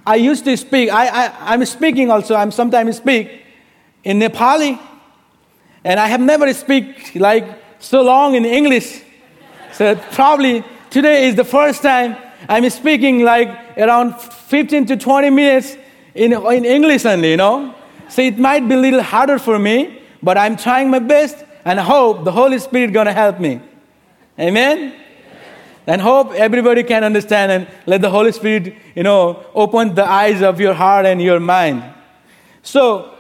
I 0.06 0.14
used 0.14 0.44
to 0.44 0.56
speak. 0.56 0.88
I, 0.88 1.08
I, 1.08 1.52
I'm 1.52 1.64
speaking 1.64 2.12
also. 2.12 2.36
I'm 2.36 2.52
sometimes 2.52 2.98
speak 2.98 3.42
in 4.04 4.20
Nepali. 4.20 4.78
And 5.84 6.00
I 6.00 6.06
have 6.06 6.20
never 6.20 6.52
speak 6.54 7.14
like 7.14 7.44
so 7.78 8.02
long 8.02 8.34
in 8.34 8.44
English. 8.44 9.02
So 9.72 9.94
probably 10.12 10.64
today 10.90 11.28
is 11.28 11.34
the 11.34 11.44
first 11.44 11.82
time 11.82 12.16
I'm 12.48 12.68
speaking 12.70 13.22
like 13.22 13.48
around 13.76 14.20
15 14.20 14.86
to 14.86 14.96
20 14.96 15.30
minutes 15.30 15.76
in, 16.14 16.32
in 16.32 16.64
English 16.64 17.04
only, 17.04 17.32
you 17.32 17.36
know. 17.36 17.74
So 18.08 18.22
it 18.22 18.38
might 18.38 18.68
be 18.68 18.74
a 18.74 18.78
little 18.78 19.02
harder 19.02 19.38
for 19.38 19.58
me, 19.58 20.02
but 20.22 20.38
I'm 20.38 20.56
trying 20.56 20.90
my 20.90 20.98
best 20.98 21.44
and 21.64 21.78
hope 21.78 22.24
the 22.24 22.32
Holy 22.32 22.58
Spirit 22.58 22.92
gonna 22.92 23.12
help 23.12 23.40
me. 23.40 23.60
Amen? 24.38 24.94
and 25.86 26.00
hope 26.00 26.32
everybody 26.32 26.82
can 26.82 27.04
understand 27.04 27.52
and 27.52 27.68
let 27.86 28.00
the 28.00 28.10
Holy 28.10 28.32
Spirit, 28.32 28.74
you 28.94 29.02
know, 29.02 29.44
open 29.54 29.94
the 29.94 30.04
eyes 30.04 30.40
of 30.40 30.60
your 30.60 30.74
heart 30.74 31.04
and 31.04 31.20
your 31.20 31.40
mind. 31.40 31.84
So, 32.62 33.13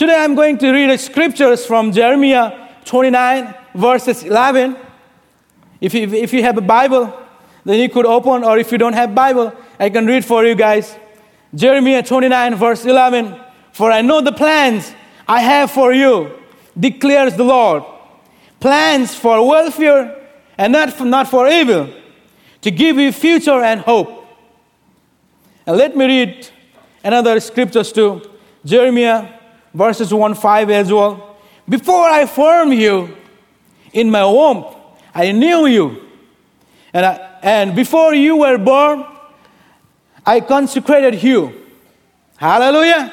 today 0.00 0.16
I'm 0.16 0.34
going 0.34 0.56
to 0.56 0.72
read 0.72 0.98
scriptures 0.98 1.66
from 1.66 1.92
Jeremiah 1.92 2.70
29, 2.86 3.54
verses 3.74 4.24
11. 4.24 4.74
If 5.78 5.92
you, 5.92 6.08
if 6.14 6.32
you 6.32 6.42
have 6.42 6.56
a 6.56 6.62
Bible, 6.62 7.12
then 7.66 7.78
you 7.78 7.90
could 7.90 8.06
open, 8.06 8.42
or 8.42 8.56
if 8.56 8.72
you 8.72 8.78
don't 8.78 8.94
have 8.94 9.14
Bible, 9.14 9.52
I 9.78 9.90
can 9.90 10.06
read 10.06 10.24
for 10.24 10.42
you 10.42 10.54
guys. 10.54 10.96
Jeremiah 11.54 12.02
29, 12.02 12.54
verse 12.54 12.86
11. 12.86 13.38
For 13.72 13.92
I 13.92 14.00
know 14.00 14.22
the 14.22 14.32
plans 14.32 14.90
I 15.28 15.42
have 15.42 15.70
for 15.70 15.92
you, 15.92 16.34
declares 16.78 17.36
the 17.36 17.44
Lord. 17.44 17.82
Plans 18.58 19.14
for 19.14 19.46
welfare 19.46 20.16
and 20.56 20.72
not 20.72 20.94
for, 20.94 21.04
not 21.04 21.28
for 21.28 21.46
evil 21.46 21.92
to 22.62 22.70
give 22.70 22.96
you 22.96 23.12
future 23.12 23.62
and 23.62 23.82
hope. 23.82 24.26
And 25.66 25.76
let 25.76 25.94
me 25.94 26.06
read 26.06 26.48
another 27.04 27.38
scriptures 27.38 27.92
too. 27.92 28.22
Jeremiah 28.64 29.39
verses 29.72 30.12
1 30.12 30.34
5 30.34 30.70
as 30.70 30.92
well. 30.92 31.36
Before 31.68 32.08
I 32.08 32.26
formed 32.26 32.74
you 32.74 33.16
in 33.92 34.10
my 34.10 34.24
womb, 34.24 34.64
I 35.14 35.32
knew 35.32 35.66
you. 35.66 36.06
And, 36.92 37.06
I, 37.06 37.38
and 37.42 37.76
before 37.76 38.14
you 38.14 38.36
were 38.36 38.58
born, 38.58 39.04
I 40.26 40.40
consecrated 40.40 41.22
you. 41.22 41.66
Hallelujah. 42.36 43.12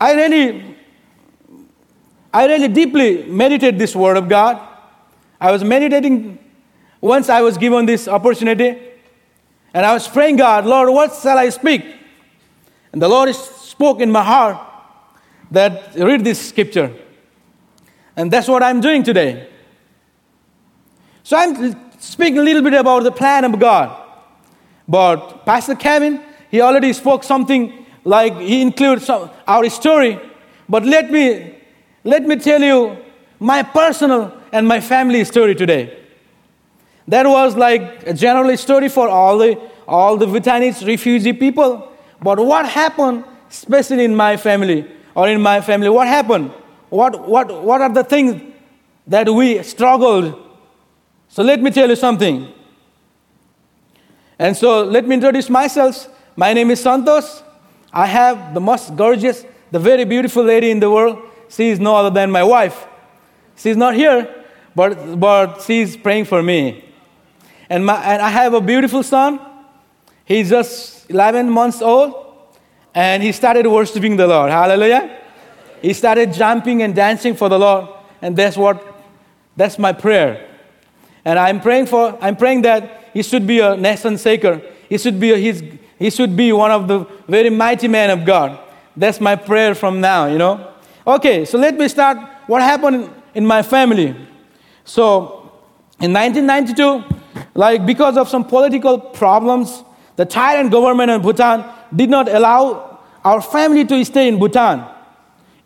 I 0.00 0.14
really, 0.14 0.76
I 2.32 2.46
really 2.46 2.68
deeply 2.68 3.24
meditate 3.24 3.78
this 3.78 3.94
word 3.94 4.16
of 4.16 4.28
God. 4.28 4.60
I 5.40 5.52
was 5.52 5.62
meditating 5.62 6.38
once 7.00 7.28
I 7.28 7.40
was 7.40 7.56
given 7.56 7.86
this 7.86 8.08
opportunity, 8.08 8.78
and 9.72 9.86
I 9.86 9.94
was 9.94 10.06
praying, 10.06 10.36
God, 10.36 10.66
Lord, 10.66 10.90
what 10.90 11.14
shall 11.22 11.38
I 11.38 11.48
speak? 11.48 11.99
And 12.92 13.00
the 13.00 13.08
Lord 13.08 13.34
spoke 13.34 14.00
in 14.00 14.10
my 14.10 14.22
heart 14.22 14.58
that 15.50 15.94
read 15.96 16.24
this 16.24 16.48
scripture. 16.48 16.92
And 18.16 18.30
that's 18.30 18.48
what 18.48 18.62
I'm 18.62 18.80
doing 18.80 19.02
today. 19.02 19.48
So 21.22 21.36
I'm 21.36 21.76
speaking 22.00 22.38
a 22.38 22.42
little 22.42 22.62
bit 22.62 22.74
about 22.74 23.04
the 23.04 23.12
plan 23.12 23.44
of 23.44 23.58
God. 23.58 23.96
But 24.88 25.46
Pastor 25.46 25.74
Kevin, 25.74 26.20
he 26.50 26.60
already 26.60 26.92
spoke 26.92 27.22
something 27.22 27.86
like 28.04 28.36
he 28.38 28.62
included 28.62 29.04
some, 29.04 29.30
our 29.46 29.68
story. 29.70 30.18
But 30.68 30.84
let 30.84 31.10
me 31.10 31.60
let 32.04 32.22
me 32.24 32.36
tell 32.36 32.62
you 32.62 32.96
my 33.38 33.62
personal 33.62 34.32
and 34.52 34.66
my 34.66 34.80
family 34.80 35.24
story 35.24 35.54
today. 35.54 35.98
That 37.06 37.26
was 37.26 37.56
like 37.56 38.06
a 38.06 38.14
general 38.14 38.56
story 38.56 38.88
for 38.88 39.08
all 39.08 39.38
the, 39.38 39.60
all 39.86 40.16
the 40.16 40.26
Bhutanese 40.26 40.84
refugee 40.84 41.32
people. 41.32 41.89
But 42.22 42.38
what 42.38 42.68
happened, 42.68 43.24
especially 43.50 44.04
in 44.04 44.14
my 44.14 44.36
family 44.36 44.86
or 45.14 45.28
in 45.28 45.40
my 45.40 45.60
family, 45.60 45.88
what 45.88 46.06
happened? 46.06 46.50
What, 46.88 47.26
what, 47.26 47.62
what 47.62 47.80
are 47.80 47.92
the 47.92 48.04
things 48.04 48.42
that 49.06 49.28
we 49.28 49.62
struggled? 49.62 50.34
So 51.28 51.42
let 51.42 51.62
me 51.62 51.70
tell 51.70 51.88
you 51.88 51.96
something. 51.96 52.52
And 54.38 54.56
so 54.56 54.84
let 54.84 55.06
me 55.06 55.14
introduce 55.14 55.48
myself. 55.48 56.08
My 56.36 56.52
name 56.52 56.70
is 56.70 56.82
Santosh. 56.82 57.42
I 57.92 58.06
have 58.06 58.54
the 58.54 58.60
most 58.60 58.96
gorgeous, 58.96 59.44
the 59.70 59.78
very 59.78 60.04
beautiful 60.04 60.42
lady 60.42 60.70
in 60.70 60.80
the 60.80 60.90
world. 60.90 61.18
She 61.48 61.68
is 61.68 61.80
no 61.80 61.96
other 61.96 62.10
than 62.10 62.30
my 62.30 62.42
wife. 62.42 62.86
She's 63.56 63.76
not 63.76 63.94
here, 63.94 64.44
but, 64.74 65.18
but 65.18 65.62
she's 65.62 65.96
praying 65.96 66.24
for 66.24 66.42
me. 66.42 66.84
And, 67.68 67.84
my, 67.84 68.02
and 68.02 68.22
I 68.22 68.30
have 68.30 68.54
a 68.54 68.60
beautiful 68.60 69.02
son. 69.02 69.40
He's 70.24 70.48
just 70.48 70.99
11 71.10 71.50
months 71.50 71.82
old, 71.82 72.14
and 72.94 73.22
he 73.22 73.32
started 73.32 73.66
worshiping 73.66 74.16
the 74.16 74.26
Lord. 74.26 74.50
Hallelujah. 74.50 75.18
He 75.82 75.92
started 75.92 76.32
jumping 76.32 76.82
and 76.82 76.94
dancing 76.94 77.34
for 77.34 77.48
the 77.48 77.58
Lord, 77.58 77.88
and 78.22 78.36
that's 78.36 78.56
what 78.56 78.86
that's 79.56 79.78
my 79.78 79.92
prayer. 79.92 80.46
And 81.24 81.38
I'm 81.38 81.60
praying 81.60 81.86
for 81.86 82.16
I'm 82.20 82.36
praying 82.36 82.62
that 82.62 83.10
he 83.12 83.22
should 83.22 83.46
be 83.46 83.60
a 83.60 83.76
nation 83.76 84.16
shaker. 84.16 84.62
He 84.88 84.98
should 84.98 85.18
be 85.18 85.32
a, 85.32 85.36
he's, 85.36 85.62
he 85.98 86.10
should 86.10 86.36
be 86.36 86.52
one 86.52 86.70
of 86.70 86.88
the 86.88 87.06
very 87.28 87.50
mighty 87.50 87.88
men 87.88 88.10
of 88.10 88.24
God. 88.24 88.58
That's 88.96 89.20
my 89.20 89.36
prayer 89.36 89.74
from 89.74 90.00
now, 90.00 90.26
you 90.26 90.38
know. 90.38 90.72
Okay, 91.06 91.44
so 91.44 91.58
let 91.58 91.76
me 91.76 91.88
start 91.88 92.18
what 92.46 92.62
happened 92.62 93.10
in 93.34 93.46
my 93.46 93.62
family. 93.62 94.14
So 94.84 95.52
in 96.00 96.12
1992, 96.12 97.04
like 97.54 97.84
because 97.84 98.16
of 98.16 98.28
some 98.28 98.44
political 98.44 98.98
problems, 98.98 99.82
the 100.20 100.26
tyrant 100.26 100.70
government 100.70 101.10
in 101.10 101.22
Bhutan 101.22 101.64
did 101.96 102.10
not 102.10 102.28
allow 102.28 102.98
our 103.24 103.40
family 103.40 103.86
to 103.86 104.04
stay 104.04 104.28
in 104.28 104.38
Bhutan. 104.38 104.84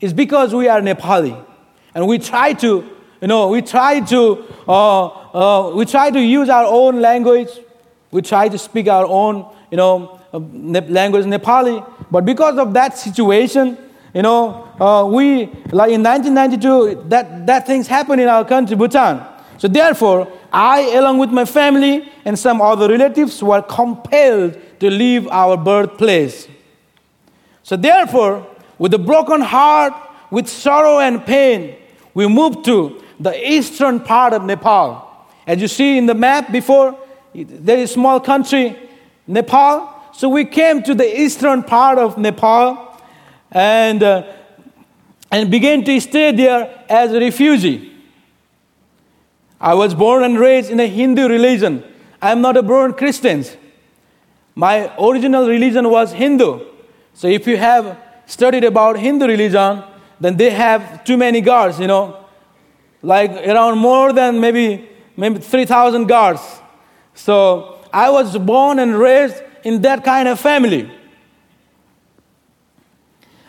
It's 0.01 0.13
because 0.13 0.55
we 0.55 0.69
are 0.69 0.81
Nepali. 0.81 1.35
And 1.93 2.07
we 2.07 2.21
try 2.21 2.53
to, 2.53 2.89
you 3.21 3.27
know, 3.27 3.49
we 3.49 3.63
try 3.63 3.99
to, 3.99 4.45
uh, 4.69 5.07
uh, 5.07 5.75
we 5.75 5.85
try 5.85 6.09
to 6.13 6.21
use 6.21 6.49
our 6.49 6.67
own 6.67 7.01
language. 7.01 7.49
We 8.13 8.23
try 8.23 8.49
to 8.49 8.57
speak 8.57 8.87
our 8.87 9.05
own, 9.05 9.45
you 9.73 9.77
know, 9.77 10.21
uh, 10.33 10.39
language, 10.39 11.25
Nepali. 11.25 11.85
But 12.09 12.25
because 12.25 12.57
of 12.57 12.75
that 12.75 12.97
situation, 12.97 13.77
you 14.15 14.23
know, 14.23 14.69
uh, 14.79 15.05
we, 15.05 15.47
like 15.73 15.91
in 15.91 16.05
1992, 16.05 17.09
that, 17.09 17.45
that 17.49 17.67
things 17.67 17.89
happened 17.89 18.21
in 18.21 18.29
our 18.29 18.45
country, 18.45 18.77
Bhutan. 18.77 19.34
So 19.59 19.69
therefore, 19.69 20.31
I, 20.53 20.81
along 20.95 21.19
with 21.19 21.31
my 21.31 21.45
family 21.45 22.11
and 22.25 22.39
some 22.39 22.61
other 22.61 22.89
relatives, 22.89 23.43
were 23.43 23.63
compelled 23.63 24.59
to 24.81 24.91
leave 24.91 25.29
our 25.29 25.57
birthplace. 25.57 26.49
So 27.63 27.77
therefore, 27.77 28.47
with 28.79 28.93
a 28.95 28.99
broken 28.99 29.41
heart, 29.41 29.95
with 30.31 30.49
sorrow 30.49 30.99
and 30.99 31.25
pain, 31.25 31.77
we 32.13 32.27
moved 32.27 32.65
to 32.67 33.03
the 33.19 33.51
eastern 33.51 34.01
part 34.01 34.33
of 34.33 34.45
Nepal. 34.45 35.29
As 35.47 35.61
you 35.61 35.69
see 35.69 35.99
in 35.99 36.07
the 36.07 36.15
map 36.15 36.51
before, 36.51 36.99
there 37.35 37.79
is 37.79 37.91
a 37.91 37.93
small 37.95 38.21
country, 38.21 38.77
Nepal. 39.27 40.11
So 40.13 40.29
we 40.29 40.45
came 40.45 40.83
to 40.83 40.95
the 40.95 41.21
eastern 41.21 41.63
part 41.63 41.99
of 41.99 42.19
Nepal 42.19 43.01
and, 43.51 44.03
uh, 44.03 44.33
and 45.31 45.51
began 45.51 45.85
to 45.85 46.01
stay 46.01 46.33
there 46.33 46.85
as 46.89 47.13
a 47.13 47.21
refugee. 47.21 47.94
I 49.61 49.75
was 49.75 49.95
born 49.95 50.23
and 50.23 50.39
raised 50.39 50.71
in 50.71 50.81
a 50.81 50.87
Hindu 50.87 51.29
religion. 51.29 51.83
I 52.21 52.33
am 52.33 52.41
not 52.41 52.57
a 52.57 52.63
born 52.63 52.95
Christian. 52.95 53.45
My 54.55 54.95
original 54.99 55.49
religion 55.49 55.91
was 55.91 56.13
Hindu. 56.13 56.67
So 57.15 57.29
if 57.29 57.47
you 57.47 57.57
have 57.57 57.99
studied 58.27 58.65
about 58.65 58.99
Hindu 58.99 59.27
religion, 59.27 59.83
then 60.21 60.37
they 60.37 60.51
have 60.51 61.05
too 61.05 61.17
many 61.17 61.41
gods, 61.41 61.81
you 61.81 61.87
know, 61.87 62.25
like 63.03 63.31
around 63.31 63.79
more 63.79 64.13
than 64.13 64.41
maybe 64.41 64.89
maybe 65.17 65.39
3,000 65.39 66.07
gods. 66.07 66.41
So 67.15 67.79
I 67.93 68.11
was 68.11 68.37
born 68.39 68.79
and 68.79 68.99
raised 68.99 69.43
in 69.63 69.83
that 69.83 70.05
kind 70.05 70.29
of 70.29 70.41
family. 70.41 70.91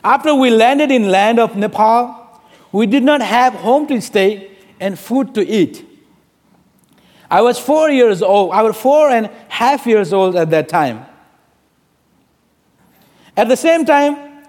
After 0.03 0.35
we 0.35 0.51
landed 0.51 0.91
in 0.91 1.09
land 1.09 1.39
of 1.39 1.55
Nepal, 1.55 2.41
we 2.71 2.85
did 2.85 3.03
not 3.03 3.21
have 3.21 3.53
home 3.53 3.88
to 3.88 4.00
stay 4.01 4.51
and 4.79 5.00
food 5.00 5.33
to 5.35 5.47
eat. 5.47 5.83
I 7.29 7.41
was 7.41 7.60
four 7.60 7.89
years 7.89 8.22
old. 8.22 8.51
I 8.51 8.62
was 8.62 8.75
four 8.75 9.10
and 9.10 9.25
a 9.25 9.32
half 9.50 9.86
years 9.86 10.13
old 10.13 10.36
at 10.36 10.50
that 10.51 10.70
time. 10.70 11.05
At 13.38 13.48
the 13.48 13.58
same 13.58 13.86
time, 13.86 14.46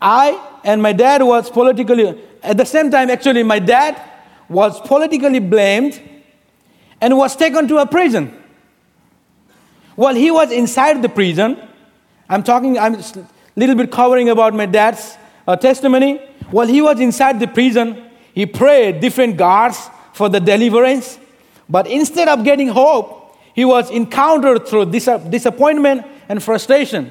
I 0.00 0.40
and 0.64 0.82
my 0.82 0.92
dad 0.92 1.22
was 1.22 1.48
politically, 1.50 2.20
at 2.42 2.56
the 2.56 2.64
same 2.66 2.90
time, 2.90 3.08
actually, 3.08 3.42
my 3.44 3.58
dad 3.58 4.00
was 4.48 4.80
politically 4.80 5.38
blamed 5.38 6.00
and 7.00 7.16
was 7.16 7.36
taken 7.36 7.68
to 7.68 7.78
a 7.78 7.86
prison. 7.86 8.42
While 9.94 10.14
he 10.14 10.30
was 10.30 10.50
inside 10.50 11.02
the 11.02 11.08
prison, 11.08 11.56
I'm 12.28 12.42
talking, 12.42 12.78
I'm 12.78 12.96
a 12.96 13.04
little 13.54 13.76
bit 13.76 13.90
covering 13.92 14.28
about 14.28 14.54
my 14.54 14.66
dad's 14.66 15.16
uh, 15.46 15.56
testimony. 15.56 16.18
While 16.50 16.66
he 16.66 16.82
was 16.82 17.00
inside 17.00 17.40
the 17.40 17.46
prison, 17.46 18.10
he 18.34 18.44
prayed 18.44 19.00
different 19.00 19.36
gods 19.36 19.88
for 20.12 20.28
the 20.28 20.40
deliverance. 20.40 21.18
But 21.68 21.86
instead 21.86 22.28
of 22.28 22.44
getting 22.44 22.68
hope, 22.68 23.36
he 23.54 23.64
was 23.64 23.90
encountered 23.90 24.68
through 24.68 24.86
dis- 24.86 25.08
disappointment 25.28 26.06
and 26.28 26.42
frustration. 26.42 27.10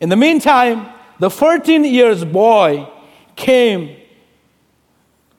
In 0.00 0.08
the 0.08 0.16
meantime, 0.16 0.88
the 1.18 1.30
14 1.30 1.84
years 1.84 2.24
boy 2.24 2.88
came 3.36 3.96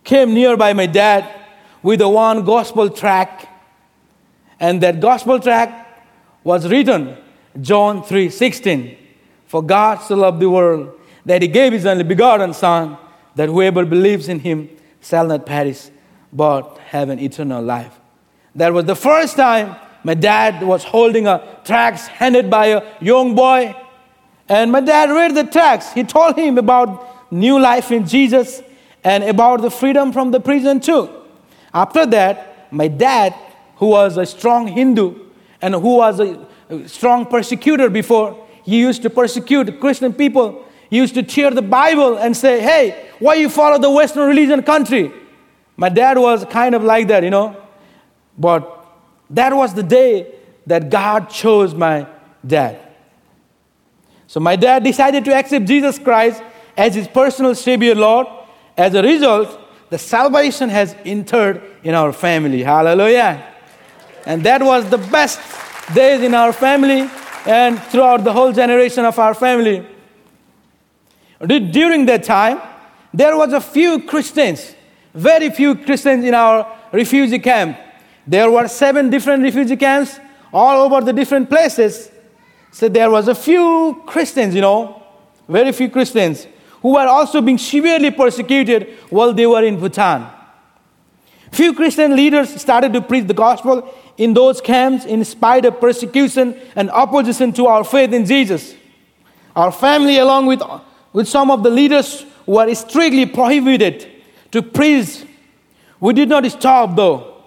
came 0.03 0.33
nearby 0.33 0.71
my 0.73 0.85
dad 0.85 1.27
with 1.81 1.99
a 2.01 2.07
one 2.07 2.45
gospel 2.45 2.89
tract 2.89 3.47
and 4.59 4.81
that 4.81 4.99
gospel 4.99 5.39
tract 5.39 6.03
was 6.43 6.67
written 6.67 7.17
John 7.59 8.03
3:16 8.03 8.97
for 9.47 9.63
God 9.63 10.01
so 10.01 10.15
loved 10.15 10.39
the 10.39 10.49
world 10.49 10.91
that 11.25 11.41
he 11.41 11.47
gave 11.47 11.73
his 11.73 11.85
only 11.85 12.03
begotten 12.03 12.53
son 12.53 12.97
that 13.35 13.49
whoever 13.49 13.83
believes 13.85 14.29
in 14.29 14.39
him 14.39 14.69
shall 15.01 15.27
not 15.27 15.45
perish 15.45 15.89
but 16.35 16.77
have 16.89 17.09
an 17.09 17.19
eternal 17.19 17.63
life. 17.63 17.93
That 18.55 18.73
was 18.73 18.85
the 18.85 18.95
first 18.95 19.37
time 19.37 19.75
my 20.03 20.13
dad 20.13 20.61
was 20.61 20.83
holding 20.83 21.27
a 21.27 21.59
tract 21.63 22.01
handed 22.01 22.49
by 22.49 22.67
a 22.67 22.83
young 23.01 23.33
boy. 23.35 23.75
And 24.47 24.71
my 24.71 24.81
dad 24.81 25.09
read 25.09 25.33
the 25.33 25.45
text. 25.45 25.93
He 25.93 26.03
told 26.03 26.37
him 26.37 26.57
about 26.57 27.31
new 27.31 27.59
life 27.59 27.91
in 27.91 28.05
Jesus 28.05 28.61
and 29.03 29.23
about 29.23 29.61
the 29.61 29.71
freedom 29.71 30.11
from 30.11 30.31
the 30.31 30.39
prison 30.39 30.79
too. 30.79 31.09
After 31.73 32.05
that, 32.07 32.71
my 32.71 32.87
dad, 32.87 33.33
who 33.77 33.87
was 33.87 34.17
a 34.17 34.25
strong 34.25 34.67
Hindu 34.67 35.29
and 35.61 35.73
who 35.73 35.97
was 35.97 36.19
a 36.19 36.87
strong 36.87 37.25
persecutor 37.25 37.89
before, 37.89 38.45
he 38.63 38.79
used 38.79 39.01
to 39.03 39.09
persecute 39.09 39.79
Christian 39.79 40.13
people. 40.13 40.65
He 40.89 40.97
used 40.97 41.13
to 41.15 41.23
tear 41.23 41.51
the 41.51 41.61
Bible 41.61 42.17
and 42.17 42.35
say, 42.35 42.61
Hey, 42.61 43.09
why 43.19 43.35
you 43.35 43.49
follow 43.49 43.79
the 43.79 43.89
Western 43.89 44.27
religion 44.27 44.61
country? 44.63 45.11
My 45.77 45.89
dad 45.89 46.17
was 46.17 46.45
kind 46.45 46.75
of 46.75 46.83
like 46.83 47.07
that, 47.07 47.23
you 47.23 47.29
know. 47.29 47.55
But 48.38 48.85
that 49.29 49.55
was 49.55 49.73
the 49.73 49.83
day 49.83 50.33
that 50.67 50.89
God 50.89 51.29
chose 51.29 51.73
my 51.73 52.07
dad. 52.45 52.79
So 54.27 54.39
my 54.39 54.55
dad 54.55 54.83
decided 54.83 55.25
to 55.25 55.33
accept 55.33 55.65
Jesus 55.65 55.99
Christ 55.99 56.41
as 56.75 56.95
his 56.95 57.07
personal 57.07 57.55
Savior 57.55 57.95
Lord. 57.95 58.27
As 58.77 58.93
a 58.93 59.01
result, 59.01 59.59
the 59.89 59.97
salvation 59.97 60.69
has 60.69 60.95
entered 61.05 61.61
in 61.83 61.93
our 61.93 62.11
family. 62.11 62.63
Hallelujah. 62.63 63.45
And 64.25 64.43
that 64.43 64.61
was 64.61 64.89
the 64.89 64.97
best 64.97 65.39
days 65.93 66.21
in 66.21 66.33
our 66.33 66.51
family 66.51 67.09
and 67.45 67.79
throughout 67.83 68.23
the 68.23 68.33
whole 68.33 68.51
generation 68.51 69.05
of 69.05 69.17
our 69.19 69.33
family. 69.33 69.88
During 71.39 72.05
that 72.07 72.23
time, 72.23 72.59
there 73.13 73.38
was 73.38 73.53
a 73.53 73.61
few 73.61 74.01
Christians 74.03 74.74
very 75.15 75.49
few 75.49 75.75
Christians 75.75 76.25
in 76.25 76.34
our 76.34 76.71
refugee 76.91 77.39
camp. 77.39 77.78
There 78.28 78.51
were 78.51 78.67
seven 78.67 79.10
different 79.10 79.43
refugee 79.43 79.78
camps 79.78 80.19
all 80.54 80.84
over 80.84 81.04
the 81.04 81.13
different 81.13 81.49
places. 81.49 82.12
So 82.71 82.89
there 82.89 83.10
was 83.10 83.28
a 83.28 83.36
few 83.36 84.04
Christians, 84.06 84.54
you 84.54 84.62
know, 84.62 85.01
very 85.47 85.71
few 85.71 85.89
Christians 85.89 86.47
who 86.82 86.93
were 86.93 87.08
also 87.08 87.41
being 87.41 87.58
severely 87.58 88.12
persecuted 88.12 88.89
while 89.10 89.34
they 89.34 89.47
were 89.47 89.63
in 89.63 89.80
Bhutan. 89.80 90.28
Few 91.51 91.73
Christian 91.73 92.15
leaders 92.15 92.60
started 92.60 92.91
to 92.93 93.01
preach 93.01 93.28
the 93.28 93.34
gospel 93.34 93.93
in 94.17 94.34
those 94.34 94.60
camps 94.60 95.06
in 95.06 95.23
spite 95.23 95.65
of 95.65 95.80
persecution 95.80 96.60
and 96.75 96.89
opposition 96.91 97.54
to 97.54 97.67
our 97.67 97.84
faith 97.84 98.12
in 98.12 98.25
Jesus. 98.25 98.75
Our 99.56 99.71
family, 99.71 100.17
along 100.17 100.47
with, 100.47 100.62
with 101.13 101.30
some 101.30 101.49
of 101.49 101.63
the 101.63 101.69
leaders, 101.69 102.25
were 102.45 102.73
strictly 102.75 103.25
prohibited 103.25 104.14
to 104.55 104.61
preach. 104.61 105.25
We 105.99 106.13
did 106.13 106.29
not 106.29 106.45
stop 106.49 106.95
though. 106.95 107.43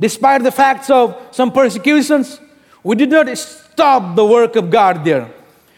Despite 0.00 0.42
the 0.42 0.50
facts 0.50 0.88
of 0.88 1.14
some 1.30 1.52
persecutions, 1.52 2.40
we 2.82 2.96
did 2.96 3.10
not 3.10 3.36
stop 3.36 4.16
the 4.16 4.24
work 4.24 4.56
of 4.56 4.70
God 4.70 5.04
there. 5.04 5.30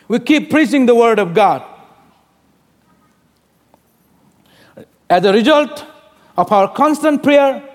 We 0.06 0.20
keep 0.20 0.48
preaching 0.48 0.86
the 0.86 0.94
word 0.94 1.18
of 1.18 1.34
God. 1.34 1.64
As 5.10 5.24
a 5.24 5.32
result 5.32 5.84
of 6.36 6.52
our 6.52 6.72
constant 6.72 7.20
prayer, 7.20 7.68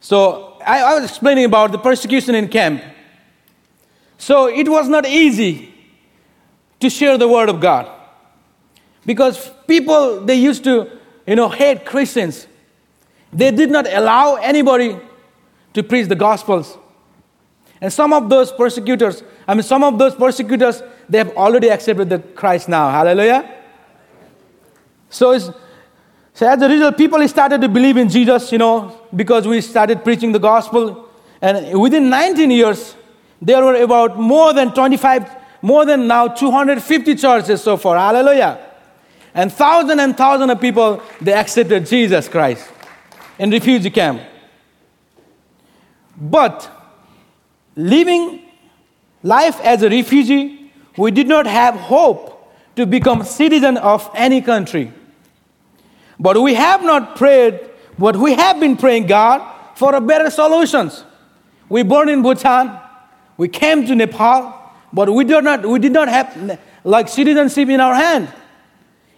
so 0.00 0.58
I, 0.66 0.82
I 0.82 0.94
was 0.96 1.04
explaining 1.04 1.46
about 1.46 1.72
the 1.72 1.78
persecution 1.78 2.34
in 2.34 2.48
camp. 2.48 2.82
So 4.18 4.48
it 4.48 4.68
was 4.68 4.86
not 4.86 5.06
easy 5.06 5.77
to 6.80 6.90
share 6.90 7.18
the 7.18 7.28
word 7.28 7.48
of 7.48 7.60
God. 7.60 7.90
Because 9.04 9.50
people, 9.66 10.20
they 10.20 10.34
used 10.34 10.64
to, 10.64 10.90
you 11.26 11.36
know, 11.36 11.48
hate 11.48 11.84
Christians. 11.84 12.46
They 13.32 13.50
did 13.50 13.70
not 13.70 13.86
allow 13.86 14.36
anybody 14.36 14.98
to 15.74 15.82
preach 15.82 16.08
the 16.08 16.14
gospels. 16.14 16.76
And 17.80 17.92
some 17.92 18.12
of 18.12 18.28
those 18.28 18.50
persecutors, 18.50 19.22
I 19.46 19.54
mean, 19.54 19.62
some 19.62 19.84
of 19.84 19.98
those 19.98 20.14
persecutors, 20.14 20.82
they 21.08 21.18
have 21.18 21.30
already 21.36 21.70
accepted 21.70 22.10
the 22.10 22.18
Christ 22.18 22.68
now. 22.68 22.90
Hallelujah. 22.90 23.54
So, 25.10 25.32
it's, 25.32 25.50
so 26.34 26.48
as 26.48 26.60
a 26.60 26.68
result, 26.68 26.98
people 26.98 27.26
started 27.28 27.60
to 27.60 27.68
believe 27.68 27.96
in 27.96 28.08
Jesus, 28.08 28.52
you 28.52 28.58
know, 28.58 29.00
because 29.14 29.46
we 29.46 29.60
started 29.60 30.04
preaching 30.04 30.32
the 30.32 30.38
gospel. 30.38 31.08
And 31.40 31.80
within 31.80 32.10
19 32.10 32.50
years, 32.50 32.94
there 33.40 33.64
were 33.64 33.80
about 33.80 34.18
more 34.18 34.52
than 34.52 34.74
25 34.74 35.37
more 35.62 35.84
than 35.84 36.06
now 36.06 36.28
250 36.28 37.14
churches 37.14 37.62
so 37.62 37.76
far. 37.76 37.96
Hallelujah. 37.96 38.58
And 39.34 39.52
thousand 39.52 40.00
and 40.00 40.16
thousand 40.16 40.50
of 40.50 40.60
people, 40.60 41.02
they 41.20 41.32
accepted 41.32 41.86
Jesus 41.86 42.28
Christ 42.28 42.68
in 43.38 43.50
refugee 43.50 43.90
camp. 43.90 44.22
But 46.16 46.70
living 47.76 48.42
life 49.22 49.60
as 49.60 49.82
a 49.82 49.88
refugee, 49.88 50.72
we 50.96 51.10
did 51.10 51.28
not 51.28 51.46
have 51.46 51.74
hope 51.74 52.52
to 52.76 52.86
become 52.86 53.22
citizen 53.22 53.76
of 53.76 54.10
any 54.14 54.40
country. 54.40 54.92
But 56.18 56.40
we 56.40 56.54
have 56.54 56.82
not 56.82 57.16
prayed, 57.16 57.60
but 57.98 58.16
we 58.16 58.34
have 58.34 58.58
been 58.58 58.76
praying 58.76 59.06
God 59.06 59.76
for 59.76 59.94
a 59.94 60.00
better 60.00 60.30
solutions. 60.30 61.04
We 61.68 61.82
born 61.82 62.08
in 62.08 62.22
Bhutan, 62.22 62.80
we 63.36 63.48
came 63.48 63.86
to 63.86 63.94
Nepal, 63.94 64.67
but 64.92 65.12
we 65.12 65.24
did 65.24 65.44
not, 65.44 65.66
we 65.66 65.78
did 65.78 65.92
not 65.92 66.08
have 66.08 66.58
like 66.84 67.08
citizenship 67.08 67.68
in 67.68 67.80
our 67.80 67.94
hand. 67.94 68.32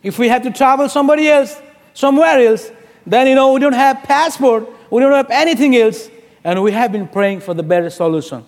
If 0.02 0.18
we 0.18 0.28
have 0.28 0.42
to 0.42 0.50
travel 0.50 0.88
somebody 0.88 1.28
else, 1.28 1.60
somewhere 1.94 2.38
else, 2.46 2.70
then 3.06 3.26
you 3.26 3.34
know 3.34 3.52
we 3.52 3.60
don't 3.60 3.72
have 3.72 4.02
passport, 4.02 4.68
we 4.90 5.00
don't 5.00 5.12
have 5.12 5.30
anything 5.30 5.76
else, 5.76 6.08
and 6.44 6.62
we 6.62 6.72
have 6.72 6.92
been 6.92 7.06
praying 7.06 7.40
for 7.40 7.54
the 7.54 7.62
better 7.62 7.90
solution. 7.90 8.44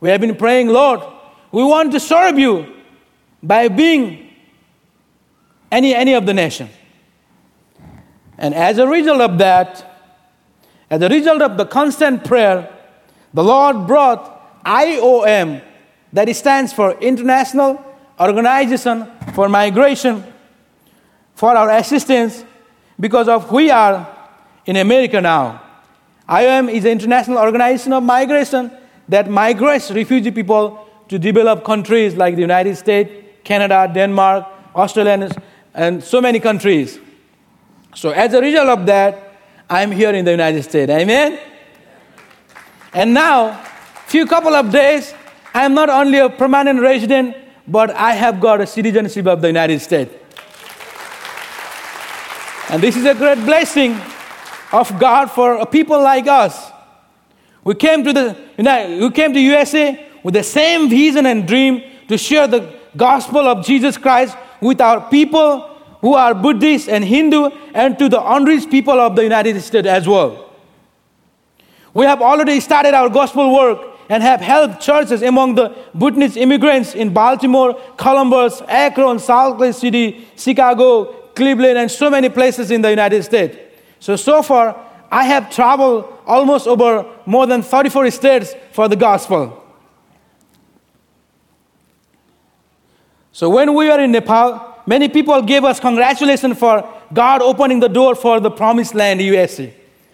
We 0.00 0.08
have 0.10 0.20
been 0.20 0.36
praying, 0.36 0.68
Lord, 0.68 1.00
we 1.52 1.62
want 1.62 1.92
to 1.92 2.00
serve 2.00 2.38
you 2.38 2.74
by 3.42 3.68
being 3.68 4.30
any, 5.70 5.94
any 5.94 6.14
of 6.14 6.26
the 6.26 6.34
nation. 6.34 6.68
And 8.38 8.54
as 8.54 8.78
a 8.78 8.86
result 8.86 9.20
of 9.20 9.38
that, 9.38 9.96
as 10.90 11.02
a 11.02 11.08
result 11.08 11.42
of 11.42 11.56
the 11.56 11.66
constant 11.66 12.24
prayer, 12.24 12.72
the 13.32 13.42
Lord 13.42 13.86
brought 13.86 14.64
IOM, 14.64 15.62
that 16.12 16.34
stands 16.34 16.72
for 16.72 16.92
International 17.00 17.84
Organization 18.18 19.10
for 19.34 19.48
Migration, 19.48 20.24
for 21.34 21.56
our 21.56 21.70
assistance 21.70 22.44
because 22.98 23.28
of 23.28 23.50
we 23.52 23.70
are 23.70 24.06
in 24.64 24.76
America 24.76 25.20
now. 25.20 25.62
IOM 26.28 26.72
is 26.72 26.84
an 26.84 26.92
international 26.92 27.38
organization 27.38 27.92
of 27.92 28.02
migration 28.02 28.70
that 29.08 29.30
migrates 29.30 29.90
refugee 29.90 30.30
people 30.30 30.88
to 31.08 31.18
developed 31.18 31.64
countries 31.64 32.16
like 32.16 32.34
the 32.34 32.40
United 32.40 32.76
States, 32.76 33.12
Canada, 33.44 33.88
Denmark, 33.92 34.46
Australia, 34.74 35.30
and 35.74 36.02
so 36.02 36.20
many 36.20 36.40
countries. 36.40 36.98
So, 37.94 38.10
as 38.10 38.34
a 38.34 38.40
result 38.40 38.68
of 38.68 38.86
that, 38.86 39.38
I'm 39.70 39.92
here 39.92 40.10
in 40.10 40.24
the 40.24 40.32
United 40.32 40.62
States. 40.64 40.90
Amen? 40.90 41.38
And 42.92 43.14
now, 43.14 43.62
few 44.06 44.26
couple 44.26 44.54
of 44.54 44.70
days, 44.72 45.14
I'm 45.56 45.72
not 45.72 45.88
only 45.88 46.18
a 46.18 46.28
permanent 46.28 46.80
resident, 46.80 47.34
but 47.66 47.90
I 47.90 48.12
have 48.12 48.40
got 48.40 48.60
a 48.60 48.66
citizenship 48.66 49.26
of 49.26 49.40
the 49.40 49.46
United 49.46 49.80
States. 49.80 50.12
And 52.68 52.82
this 52.82 52.94
is 52.94 53.06
a 53.06 53.14
great 53.14 53.38
blessing 53.38 53.98
of 54.70 54.92
God 54.98 55.30
for 55.30 55.64
people 55.64 55.98
like 55.98 56.26
us. 56.26 56.70
We 57.64 57.74
came 57.74 58.04
to 58.04 58.12
the 58.12 58.36
we 59.00 59.10
came 59.12 59.32
to 59.32 59.40
USA 59.40 60.06
with 60.22 60.34
the 60.34 60.42
same 60.42 60.90
vision 60.90 61.24
and 61.24 61.48
dream 61.48 61.82
to 62.08 62.18
share 62.18 62.46
the 62.46 62.78
gospel 62.94 63.48
of 63.48 63.64
Jesus 63.64 63.96
Christ 63.96 64.36
with 64.60 64.82
our 64.82 65.08
people 65.08 65.60
who 66.02 66.12
are 66.12 66.34
Buddhist 66.34 66.90
and 66.90 67.02
Hindu 67.02 67.48
and 67.72 67.98
to 67.98 68.10
the 68.10 68.20
unreached 68.34 68.70
people 68.70 69.00
of 69.00 69.16
the 69.16 69.22
United 69.22 69.58
States 69.62 69.88
as 69.88 70.06
well. 70.06 70.52
We 71.94 72.04
have 72.04 72.20
already 72.20 72.60
started 72.60 72.92
our 72.92 73.08
gospel 73.08 73.54
work 73.54 73.95
and 74.08 74.22
have 74.22 74.40
helped 74.40 74.80
churches 74.80 75.22
among 75.22 75.54
the 75.54 75.74
Buddhist 75.94 76.36
immigrants 76.36 76.94
in 76.94 77.12
Baltimore, 77.12 77.74
Columbus, 77.96 78.62
Akron, 78.68 79.18
Salt 79.18 79.58
Lake 79.58 79.74
City, 79.74 80.26
Chicago, 80.36 81.04
Cleveland, 81.34 81.78
and 81.78 81.90
so 81.90 82.10
many 82.10 82.28
places 82.28 82.70
in 82.70 82.82
the 82.82 82.90
United 82.90 83.22
States. 83.24 83.56
So, 84.00 84.16
so 84.16 84.42
far, 84.42 84.80
I 85.10 85.24
have 85.24 85.50
traveled 85.50 86.12
almost 86.26 86.66
over 86.66 87.06
more 87.26 87.46
than 87.46 87.62
34 87.62 88.10
states 88.10 88.54
for 88.72 88.88
the 88.88 88.96
gospel. 88.96 89.62
So 93.32 93.50
when 93.50 93.74
we 93.74 93.88
were 93.88 94.00
in 94.00 94.12
Nepal, 94.12 94.82
many 94.86 95.08
people 95.08 95.42
gave 95.42 95.62
us 95.64 95.78
congratulations 95.78 96.58
for 96.58 96.88
God 97.12 97.42
opening 97.42 97.80
the 97.80 97.88
door 97.88 98.14
for 98.14 98.40
the 98.40 98.50
promised 98.50 98.94
land, 98.94 99.20
USA. 99.20 99.72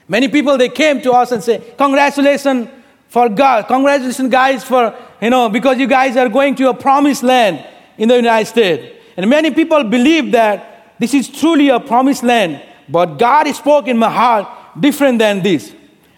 Many 0.09 0.29
people 0.29 0.59
they 0.59 0.69
came 0.69 1.01
to 1.03 1.13
us 1.13 1.31
and 1.31 1.43
say, 1.43 1.63
"Congratulations 1.79 2.69
for 3.13 3.29
God, 3.29 3.69
congratulations 3.69 4.31
guys 4.31 4.65
for 4.65 4.95
you 5.21 5.29
know 5.29 5.51
because 5.51 5.77
you 5.77 5.87
guys 5.87 6.17
are 6.17 6.31
going 6.31 6.55
to 6.55 6.71
a 6.71 6.75
promised 6.75 7.23
land 7.23 7.63
in 7.99 8.09
the 8.09 8.17
United 8.17 8.47
States." 8.47 8.85
And 9.19 9.29
many 9.29 9.51
people 9.51 9.85
believe 9.85 10.33
that 10.33 10.95
this 10.99 11.13
is 11.13 11.29
truly 11.29 11.69
a 11.69 11.79
promised 11.79 12.23
land, 12.23 12.63
but 12.89 13.19
God 13.19 13.47
spoke 13.55 13.87
in 13.87 13.99
my 13.99 14.09
heart 14.09 14.49
different 14.81 15.19
than 15.19 15.43
this. 15.43 15.75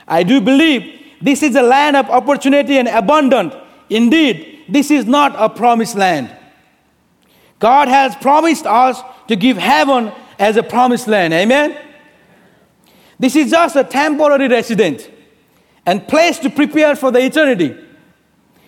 I 0.06 0.22
do 0.22 0.40
believe 0.40 1.00
this 1.20 1.42
is 1.42 1.56
a 1.56 1.62
land 1.62 1.96
of 1.96 2.08
opportunity 2.10 2.78
and 2.78 2.86
abundance. 2.86 3.54
Indeed, 3.90 4.62
this 4.68 4.92
is 4.92 5.04
not 5.04 5.34
a 5.36 5.48
promised 5.48 5.96
land. 5.96 6.30
God 7.58 7.88
has 7.88 8.14
promised 8.14 8.66
us 8.66 9.02
to 9.26 9.34
give 9.34 9.56
heaven 9.56 10.12
as 10.38 10.56
a 10.56 10.62
promised 10.62 11.08
land. 11.08 11.34
Amen? 11.34 11.76
This 13.18 13.34
is 13.34 13.50
just 13.50 13.74
a 13.74 13.82
temporary 13.82 14.46
residence 14.46 15.08
and 15.86 16.06
place 16.08 16.38
to 16.38 16.50
prepare 16.50 16.96
for 16.96 17.10
the 17.10 17.20
eternity. 17.24 17.76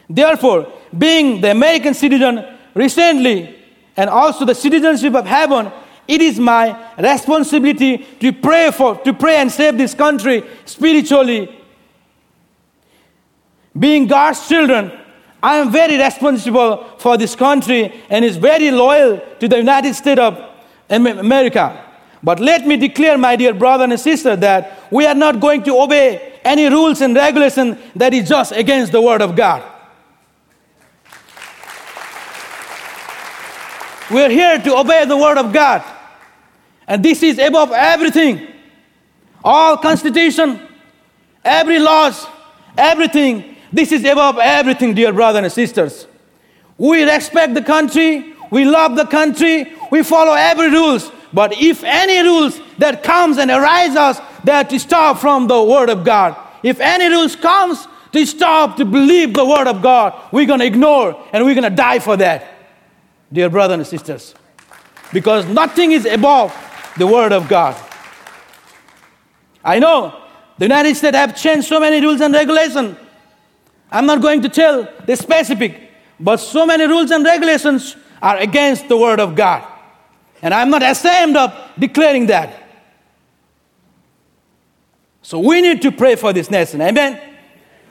Therefore, 0.09 0.73
being 0.97 1.41
the 1.41 1.51
American 1.51 1.95
citizen 1.95 2.45
recently 2.75 3.57
and 3.97 4.11
also 4.11 4.45
the 4.45 4.55
citizenship 4.55 5.15
of 5.15 5.27
heaven, 5.27 5.73
it 6.07 6.21
is 6.21 6.39
my 6.39 6.93
responsibility 6.99 7.99
to 8.21 8.33
pray 8.33 8.71
for, 8.71 8.97
to 8.99 9.13
pray 9.13 9.37
and 9.37 9.51
save 9.51 9.77
this 9.77 9.95
country 9.95 10.45
spiritually. 10.65 11.53
Being 13.77 14.07
God's 14.07 14.47
children, 14.49 14.93
I 15.43 15.57
am 15.57 15.71
very 15.71 15.99
responsible 15.99 16.85
for 16.99 17.17
this 17.17 17.35
country 17.35 18.03
and 18.09 18.25
is 18.25 18.37
very 18.37 18.71
loyal 18.71 19.21
to 19.41 19.49
the 19.49 19.59
United 19.59 19.95
States 19.95 20.21
of 20.21 20.39
America. 20.89 21.85
But 22.23 22.41
let 22.41 22.67
me 22.67 22.77
declare, 22.77 23.19
my 23.19 23.37
dear 23.37 23.55
brother 23.55 23.85
and 23.85 24.01
sister, 24.01 24.37
that 24.37 24.91
we 24.91 25.07
are 25.07 25.15
not 25.15 25.41
going 25.41 25.63
to 25.65 25.81
obey 25.81 26.36
any 26.47 26.69
rules 26.69 27.01
and 27.01 27.15
regulations 27.15 27.77
that 27.97 28.15
is 28.15 28.29
just 28.29 28.53
against 28.53 28.93
the 28.93 29.01
Word 29.01 29.21
of 29.21 29.35
God. 29.35 29.63
We're 34.11 34.31
here 34.31 34.59
to 34.59 34.77
obey 34.77 35.05
the 35.05 35.17
Word 35.17 35.39
of 35.39 35.53
God. 35.53 35.83
And 36.87 37.05
this 37.05 37.23
is 37.23 37.39
above 37.39 37.73
everything. 37.73 38.47
All 39.43 39.77
constitution, 39.77 40.61
every 41.45 41.79
laws, 41.79 42.27
everything 42.79 43.57
this 43.73 43.93
is 43.93 44.05
above 44.05 44.39
everything, 44.39 44.95
dear 44.95 45.13
brothers 45.13 45.45
and 45.45 45.53
sisters. 45.53 46.07
We 46.79 47.03
respect 47.05 47.55
the 47.55 47.63
country, 47.63 48.35
we 48.51 48.65
love 48.65 48.97
the 48.97 49.07
country, 49.07 49.75
we 49.91 50.03
follow 50.03 50.33
every 50.33 50.71
rules. 50.71 51.11
But 51.33 51.61
if 51.61 51.83
any 51.85 52.27
rules 52.27 52.61
that 52.79 53.03
comes 53.03 53.39
and 53.39 53.51
arises 53.51 54.21
that 54.47 54.71
to 54.71 54.81
stop 54.81 55.19
from 55.19 55.47
the 55.47 55.63
word 55.63 55.91
of 55.91 56.05
God, 56.05 56.37
if 56.63 56.81
any 56.81 57.09
rules 57.09 57.37
comes 57.37 57.87
to 58.13 58.25
stop 58.25 58.77
to 58.77 58.85
believe 58.85 59.35
the 59.35 59.45
word 59.45 59.67
of 59.67 59.83
God, 59.83 60.15
we're 60.33 60.47
gonna 60.47 60.65
ignore 60.65 61.23
and 61.33 61.45
we're 61.45 61.55
gonna 61.55 61.71
die 61.71 61.99
for 61.99 62.17
that, 62.17 62.47
dear 63.33 63.51
brothers 63.51 63.79
and 63.79 63.87
sisters. 63.87 64.35
Because 65.13 65.47
nothing 65.47 65.93
is 65.93 66.07
above 66.07 66.55
the 66.97 67.07
word 67.07 67.33
of 67.33 67.49
God. 67.49 67.77
I 69.63 69.79
know 69.79 70.23
the 70.59 70.65
United 70.65 70.95
States 70.97 71.17
have 71.17 71.37
changed 71.37 71.69
so 71.69 71.79
many 71.79 72.01
rules 72.01 72.21
and 72.21 72.33
regulations. 72.33 72.97
I'm 73.91 74.07
not 74.07 74.21
going 74.21 74.43
to 74.43 74.49
tell 74.49 74.89
the 75.05 75.17
specific, 75.17 75.91
but 76.19 76.39
so 76.39 76.67
many 76.67 76.87
rules 76.87 77.11
and 77.11 77.25
regulations 77.25 77.97
are 78.23 78.39
against 78.39 78.89
the 78.89 78.97
Word 78.97 79.21
of 79.21 79.35
God. 79.35 79.67
And 80.43 80.53
I'm 80.55 80.71
not 80.71 80.83
ashamed 80.83 81.37
of 81.37 81.53
declaring 81.79 82.27
that. 82.27 82.66
So 85.27 85.41
we 85.41 85.61
need 85.61 85.83
to 85.83 85.91
pray 85.91 86.15
for 86.15 86.33
this 86.33 86.53
nation. 86.53 86.81
Amen? 86.81 87.21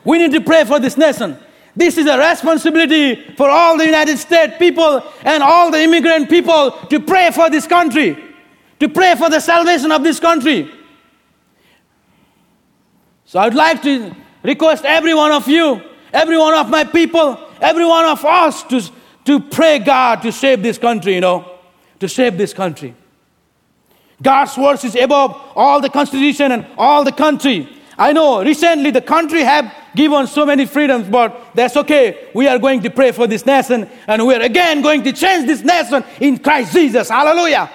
We 0.05 0.19
need 0.19 0.31
to 0.31 0.39
pray 0.39 0.63
for 0.63 0.79
this 0.79 0.95
nation. 0.95 1.37
This 1.75 1.97
is 1.97 2.07
a 2.07 2.17
responsibility 2.17 3.35
for 3.35 3.49
all 3.49 3.77
the 3.77 3.85
United 3.85 4.17
States 4.19 4.53
people 4.57 5.03
and 5.21 5.43
all 5.43 5.69
the 5.69 5.81
immigrant 5.81 6.29
people 6.29 6.71
to 6.71 6.97
pray 7.01 7.31
for 7.31 7.49
this 7.49 7.67
country, 7.67 8.17
to 8.79 8.87
pray 8.87 9.15
for 9.15 9.29
the 9.29 9.41
salvation 9.41 9.91
of 9.91 10.01
this 10.01 10.17
country. 10.17 10.71
So 13.25 13.39
I'd 13.39 13.53
like 13.53 13.81
to 13.81 14.15
request 14.41 14.85
every 14.85 15.13
one 15.13 15.33
of 15.33 15.45
you, 15.49 15.81
every 16.13 16.37
one 16.37 16.53
of 16.53 16.69
my 16.69 16.85
people, 16.85 17.37
every 17.59 17.85
one 17.85 18.05
of 18.05 18.23
us 18.23 18.63
to, 18.63 18.81
to 19.25 19.41
pray 19.41 19.79
God 19.79 20.21
to 20.21 20.31
save 20.31 20.63
this 20.63 20.77
country, 20.77 21.15
you 21.15 21.21
know, 21.21 21.59
to 21.99 22.07
save 22.07 22.37
this 22.37 22.53
country. 22.53 22.95
God's 24.21 24.57
words 24.57 24.83
is 24.83 24.95
above 24.95 25.35
all 25.55 25.81
the 25.81 25.89
constitution 25.89 26.51
and 26.51 26.65
all 26.77 27.03
the 27.03 27.11
country. 27.11 27.67
I 27.97 28.13
know 28.13 28.43
recently 28.43 28.91
the 28.91 29.01
country 29.01 29.41
have 29.41 29.73
given 29.95 30.27
so 30.27 30.45
many 30.45 30.65
freedoms, 30.65 31.07
but 31.07 31.53
that's 31.53 31.77
okay. 31.77 32.29
We 32.33 32.47
are 32.47 32.59
going 32.59 32.81
to 32.81 32.89
pray 32.89 33.11
for 33.11 33.27
this 33.27 33.45
nation, 33.45 33.89
and 34.07 34.25
we 34.25 34.35
are 34.35 34.41
again 34.41 34.81
going 34.81 35.03
to 35.03 35.13
change 35.13 35.47
this 35.47 35.61
nation 35.61 36.03
in 36.19 36.39
Christ 36.39 36.73
Jesus. 36.73 37.09
Hallelujah. 37.09 37.69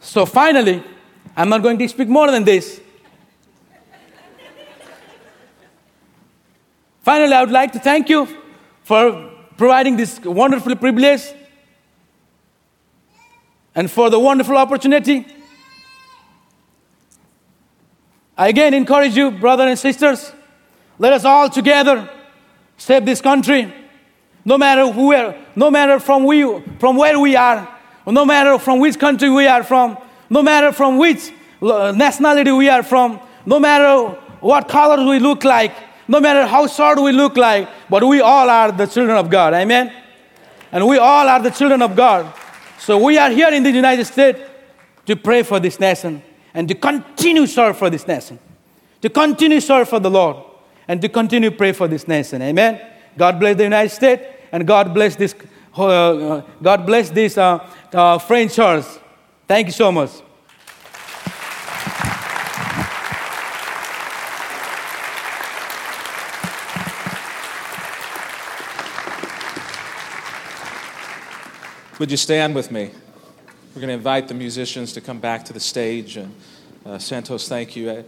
So 0.00 0.26
finally, 0.26 0.82
I'm 1.36 1.48
not 1.48 1.62
going 1.62 1.78
to 1.78 1.88
speak 1.88 2.08
more 2.08 2.30
than 2.30 2.44
this. 2.44 2.80
Finally, 7.08 7.32
I 7.32 7.40
would 7.40 7.50
like 7.50 7.72
to 7.72 7.78
thank 7.78 8.10
you 8.10 8.28
for 8.82 9.30
providing 9.56 9.96
this 9.96 10.20
wonderful 10.20 10.76
privilege 10.76 11.22
and 13.74 13.90
for 13.90 14.10
the 14.10 14.18
wonderful 14.18 14.58
opportunity. 14.58 15.26
I 18.36 18.48
again 18.48 18.74
encourage 18.74 19.16
you, 19.16 19.30
brothers 19.30 19.68
and 19.68 19.78
sisters, 19.78 20.32
let 20.98 21.14
us 21.14 21.24
all 21.24 21.48
together 21.48 22.10
save 22.76 23.06
this 23.06 23.22
country. 23.22 23.72
No 24.44 24.58
matter 24.58 24.86
where, 24.86 25.34
no 25.56 25.70
matter 25.70 25.98
from, 26.00 26.26
we, 26.26 26.60
from 26.78 26.98
where 26.98 27.18
we 27.18 27.36
are, 27.36 27.66
no 28.06 28.26
matter 28.26 28.58
from 28.58 28.80
which 28.80 28.98
country 28.98 29.30
we 29.30 29.46
are 29.46 29.64
from, 29.64 29.96
no 30.28 30.42
matter 30.42 30.72
from 30.72 30.98
which 30.98 31.32
uh, 31.62 31.90
nationality 31.90 32.52
we 32.52 32.68
are 32.68 32.82
from, 32.82 33.18
no 33.46 33.58
matter 33.58 34.14
what 34.40 34.68
color 34.68 35.08
we 35.08 35.18
look 35.18 35.42
like, 35.42 35.72
no 36.08 36.20
matter 36.20 36.46
how 36.46 36.66
short 36.66 37.00
we 37.00 37.12
look 37.12 37.36
like, 37.36 37.68
but 37.88 38.02
we 38.02 38.20
all 38.20 38.48
are 38.48 38.72
the 38.72 38.86
children 38.86 39.16
of 39.16 39.28
God. 39.30 39.52
Amen? 39.52 39.92
And 40.72 40.86
we 40.86 40.98
all 40.98 41.28
are 41.28 41.40
the 41.40 41.50
children 41.50 41.82
of 41.82 41.94
God. 41.94 42.34
So 42.78 42.98
we 43.02 43.18
are 43.18 43.30
here 43.30 43.50
in 43.50 43.62
the 43.62 43.70
United 43.70 44.06
States 44.06 44.40
to 45.06 45.16
pray 45.16 45.42
for 45.42 45.60
this 45.60 45.78
nation 45.78 46.22
and 46.54 46.66
to 46.68 46.74
continue 46.74 47.46
serve 47.46 47.76
for 47.76 47.90
this 47.90 48.06
nation, 48.06 48.38
to 49.02 49.10
continue 49.10 49.60
serve 49.60 49.88
for 49.88 50.00
the 50.00 50.10
Lord, 50.10 50.36
and 50.86 51.00
to 51.02 51.08
continue 51.08 51.50
pray 51.50 51.72
for 51.72 51.86
this 51.86 52.08
nation. 52.08 52.40
Amen. 52.40 52.80
God 53.16 53.38
bless 53.38 53.56
the 53.56 53.64
United 53.64 53.90
States 53.90 54.24
and 54.52 54.66
God 54.66 54.94
bless 54.94 55.16
this. 55.16 55.34
Uh, 55.76 55.86
uh 55.86 56.42
God 56.62 56.86
bless 56.86 57.10
this 57.10 57.36
uh, 57.36 57.66
uh, 57.92 58.18
French 58.18 58.54
church. 58.54 58.84
Thank 59.46 59.66
you 59.66 59.72
so 59.72 59.92
much. 59.92 60.10
Would 71.98 72.12
you 72.12 72.16
stand 72.16 72.54
with 72.54 72.70
me? 72.70 72.92
We're 73.74 73.80
going 73.80 73.88
to 73.88 73.94
invite 73.94 74.28
the 74.28 74.34
musicians 74.34 74.92
to 74.92 75.00
come 75.00 75.18
back 75.18 75.44
to 75.46 75.52
the 75.52 75.58
stage. 75.58 76.16
And 76.16 76.32
uh, 76.86 76.90
Santosh, 76.90 77.48
thank 77.48 77.74
you. 77.74 77.90
I, 77.90 78.04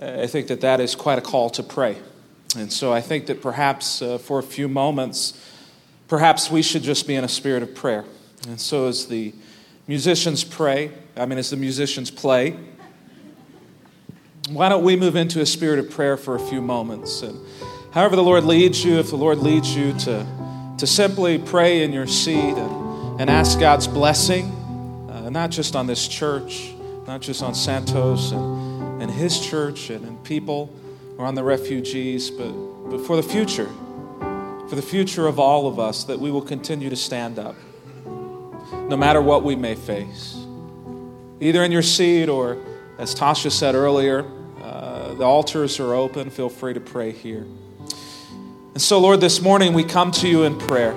I, 0.00 0.26
think 0.28 0.46
that 0.46 0.60
that 0.60 0.78
is 0.78 0.94
quite 0.94 1.18
a 1.18 1.20
call 1.20 1.50
to 1.50 1.64
pray. 1.64 1.96
And 2.56 2.72
so 2.72 2.92
I 2.92 3.00
think 3.00 3.26
that 3.26 3.42
perhaps 3.42 4.02
uh, 4.02 4.18
for 4.18 4.38
a 4.38 4.42
few 4.42 4.68
moments, 4.68 5.36
perhaps 6.06 6.48
we 6.48 6.62
should 6.62 6.84
just 6.84 7.08
be 7.08 7.16
in 7.16 7.24
a 7.24 7.28
spirit 7.28 7.64
of 7.64 7.74
prayer. 7.74 8.04
And 8.46 8.60
so 8.60 8.86
as 8.86 9.06
the 9.06 9.34
musicians 9.88 10.44
pray, 10.44 10.92
I 11.16 11.26
mean, 11.26 11.38
as 11.38 11.50
the 11.50 11.56
musicians 11.56 12.08
play, 12.08 12.56
why 14.48 14.68
don't 14.68 14.84
we 14.84 14.94
move 14.94 15.16
into 15.16 15.40
a 15.40 15.46
spirit 15.46 15.80
of 15.80 15.90
prayer 15.90 16.16
for 16.16 16.36
a 16.36 16.40
few 16.40 16.62
moments? 16.62 17.22
And 17.22 17.36
however 17.92 18.14
the 18.14 18.22
Lord 18.22 18.44
leads 18.44 18.84
you, 18.84 19.00
if 19.00 19.10
the 19.10 19.16
Lord 19.16 19.38
leads 19.38 19.74
you 19.74 19.92
to, 19.92 20.74
to 20.78 20.86
simply 20.86 21.38
pray 21.38 21.82
in 21.82 21.92
your 21.92 22.06
seat 22.06 22.54
and 22.54 22.81
and 23.22 23.30
ask 23.30 23.60
God's 23.60 23.86
blessing, 23.86 24.46
uh, 25.08 25.30
not 25.30 25.50
just 25.50 25.76
on 25.76 25.86
this 25.86 26.08
church, 26.08 26.74
not 27.06 27.20
just 27.20 27.40
on 27.40 27.52
Santosh 27.52 28.32
and, 28.32 29.00
and 29.00 29.08
his 29.08 29.38
church 29.38 29.90
and, 29.90 30.04
and 30.04 30.24
people 30.24 30.74
or 31.18 31.24
on 31.24 31.36
the 31.36 31.44
refugees, 31.44 32.32
but, 32.32 32.50
but 32.90 33.00
for 33.06 33.14
the 33.14 33.22
future, 33.22 33.70
for 34.68 34.74
the 34.74 34.82
future 34.82 35.28
of 35.28 35.38
all 35.38 35.68
of 35.68 35.78
us, 35.78 36.02
that 36.02 36.18
we 36.18 36.32
will 36.32 36.42
continue 36.42 36.90
to 36.90 36.96
stand 36.96 37.38
up, 37.38 37.54
no 38.88 38.96
matter 38.96 39.22
what 39.22 39.44
we 39.44 39.54
may 39.54 39.76
face. 39.76 40.36
Either 41.40 41.62
in 41.62 41.70
your 41.70 41.80
seat 41.80 42.28
or, 42.28 42.58
as 42.98 43.14
Tasha 43.14 43.52
said 43.52 43.76
earlier, 43.76 44.26
uh, 44.64 45.14
the 45.14 45.22
altars 45.22 45.78
are 45.78 45.94
open. 45.94 46.28
Feel 46.28 46.48
free 46.48 46.74
to 46.74 46.80
pray 46.80 47.12
here. 47.12 47.46
And 48.74 48.82
so, 48.82 48.98
Lord, 48.98 49.20
this 49.20 49.40
morning 49.40 49.74
we 49.74 49.84
come 49.84 50.10
to 50.10 50.26
you 50.26 50.42
in 50.42 50.58
prayer 50.58 50.96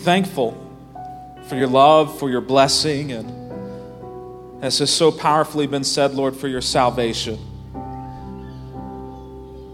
thankful 0.00 0.56
for 1.46 1.56
your 1.56 1.66
love, 1.66 2.18
for 2.18 2.30
your 2.30 2.40
blessing, 2.40 3.12
and 3.12 4.64
as 4.64 4.78
has 4.78 4.90
so 4.90 5.12
powerfully 5.12 5.66
been 5.66 5.84
said, 5.84 6.14
Lord, 6.14 6.34
for 6.34 6.48
your 6.48 6.62
salvation. 6.62 7.38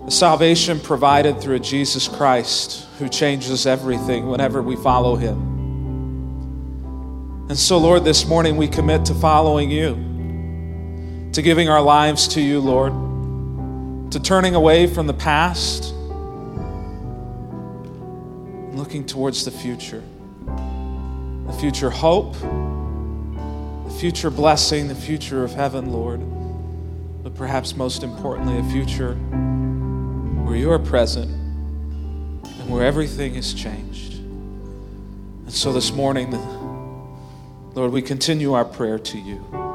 The 0.05 0.11
salvation 0.11 0.81
provided 0.81 1.41
through 1.41 1.61
Jesus 1.61 2.09
Christ, 2.09 2.87
who 2.99 3.09
changes 3.09 3.67
everything 3.67 4.27
whenever 4.29 4.63
we 4.63 4.75
follow 4.77 5.15
him. 5.17 5.55
And 7.49 7.59
so, 7.59 7.79
Lord, 7.79 8.05
this 8.05 8.27
morning 8.27 8.57
we 8.57 8.67
commit 8.67 9.05
to 9.07 9.15
following 9.15 9.71
you, 9.71 11.31
to 11.33 11.43
giving 11.43 11.69
our 11.69 11.83
lives 11.83 12.27
to 12.29 12.41
you, 12.41 12.59
Lord, 12.61 12.93
to 14.11 14.19
turning 14.19 14.57
away 14.57 14.89
from 14.89 15.07
the 15.07 15.15
past, 15.15 15.95
looking 18.77 19.07
towards 19.07 19.45
the 19.45 19.53
future 19.53 20.03
the 21.47 21.53
future 21.53 21.91
hope, 21.91 22.35
the 22.35 23.95
future 23.99 24.31
blessing, 24.31 24.89
the 24.89 24.95
future 24.95 25.45
of 25.45 25.53
heaven, 25.53 25.93
Lord. 25.93 26.21
But 27.23 27.35
perhaps 27.35 27.77
most 27.77 28.03
importantly, 28.03 28.59
a 28.59 28.65
future 28.65 29.15
where 29.15 30.57
you 30.57 30.71
are 30.71 30.79
present 30.79 31.31
and 31.31 32.71
where 32.71 32.85
everything 32.85 33.35
is 33.35 33.55
changed. 33.55 34.15
And 34.15 35.53
so 35.53 35.73
this 35.73 35.93
morning, 35.93 36.31
Lord, 37.75 37.93
we 37.93 38.03
continue 38.03 38.53
our 38.53 38.65
prayer 38.65 38.99
to 38.99 39.19
you. 39.19 39.66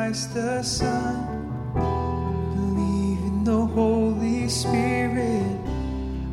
Christ 0.00 0.32
the 0.32 0.62
Son. 0.62 1.14
Believe 1.74 3.18
in 3.18 3.44
the 3.44 3.66
Holy 3.66 4.48
Spirit. 4.48 5.60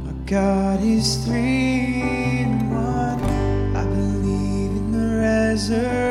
Our 0.07 0.13
God 0.25 0.81
is 0.81 1.17
three 1.25 2.01
in 2.43 2.69
one. 2.69 3.21
I 3.75 3.83
believe 3.83 4.71
in 4.71 4.91
the 4.93 5.19
resurrection 5.19 6.06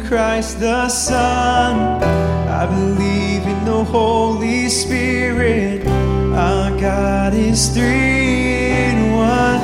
in 0.00 0.06
Christ 0.06 0.60
the 0.60 0.88
Son. 0.88 2.02
I 2.48 2.66
believe 2.66 3.42
in 3.46 3.64
the 3.64 3.84
Holy 3.84 4.68
Spirit. 4.68 5.86
Our 5.86 6.78
God 6.80 7.34
is 7.34 7.68
three 7.68 8.72
in 8.88 9.12
one. 9.12 9.60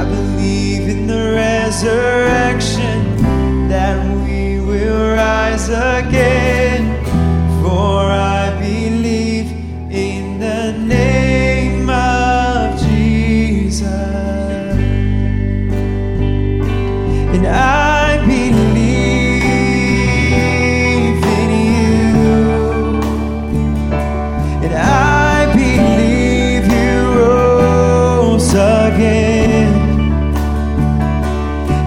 I 0.00 0.04
believe 0.04 0.88
in 0.88 1.06
the 1.06 1.32
resurrection 1.34 3.16
that 3.68 3.98
we 4.24 4.60
will 4.60 5.14
rise 5.16 5.68
again. 5.68 6.67
Again. 28.94 29.68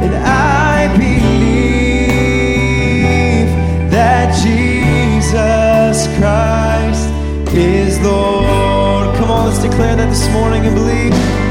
And 0.03 0.15
I 0.15 0.87
believe 0.97 2.01
that 3.91 4.33
Jesus 4.43 6.07
Christ 6.17 7.09
is 7.55 7.99
Lord. 8.01 9.15
Come 9.17 9.31
on, 9.31 9.45
let's 9.47 9.61
declare 9.61 9.95
that 9.95 10.09
this 10.09 10.27
morning 10.29 10.65
and 10.65 10.75
believe. 10.75 11.50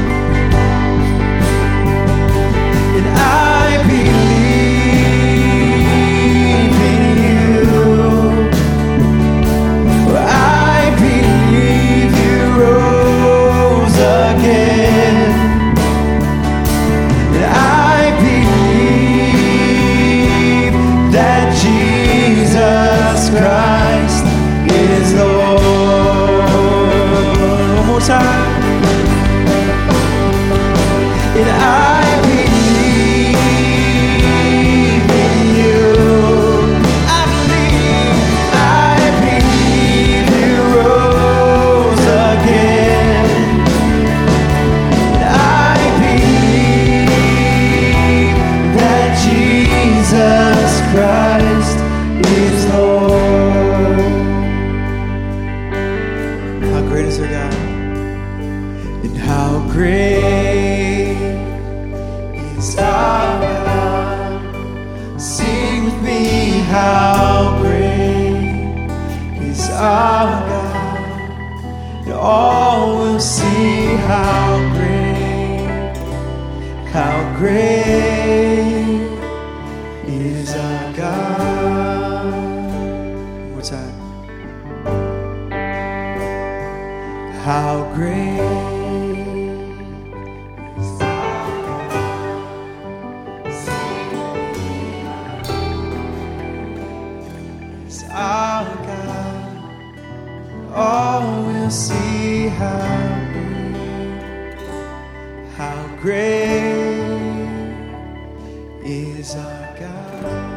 Is 108.83 109.35
our 109.35 109.77
God. 109.79 110.51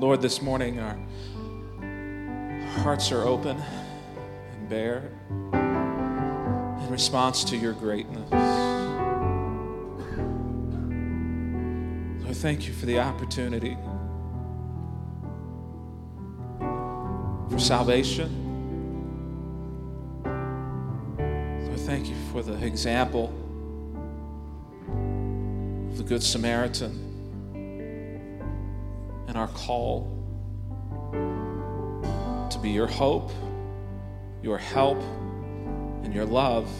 Lord, 0.00 0.22
this 0.22 0.40
morning 0.40 0.78
our 0.78 0.96
hearts 2.82 3.10
are 3.10 3.22
open 3.22 3.56
and 3.58 4.68
bare 4.68 5.10
in 5.32 6.88
response 6.88 7.42
to 7.44 7.56
your 7.56 7.72
greatness. 7.72 8.30
Lord, 12.22 12.36
thank 12.36 12.68
you 12.68 12.74
for 12.74 12.86
the 12.86 13.00
opportunity 13.00 13.76
for 17.50 17.58
salvation. 17.58 18.44
Lord, 21.66 21.80
thank 21.80 22.08
you 22.08 22.14
for 22.30 22.42
the 22.42 22.64
example 22.64 23.32
Good 26.06 26.22
Samaritan 26.22 27.02
and 29.26 29.36
our 29.36 29.48
call 29.48 30.08
to 32.48 32.58
be 32.60 32.70
your 32.70 32.86
hope, 32.86 33.32
your 34.40 34.56
help, 34.56 35.00
and 36.04 36.14
your 36.14 36.24
love 36.24 36.70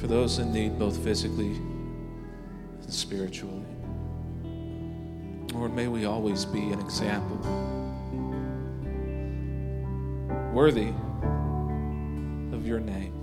for 0.00 0.06
those 0.06 0.38
in 0.38 0.52
need, 0.52 0.78
both 0.78 0.96
physically 1.02 1.56
and 1.56 2.94
spiritually. 2.94 3.66
Lord, 5.52 5.74
may 5.74 5.88
we 5.88 6.04
always 6.04 6.44
be 6.44 6.70
an 6.70 6.78
example 6.78 7.38
worthy 10.54 10.92
of 12.54 12.64
your 12.64 12.78
name. 12.78 13.19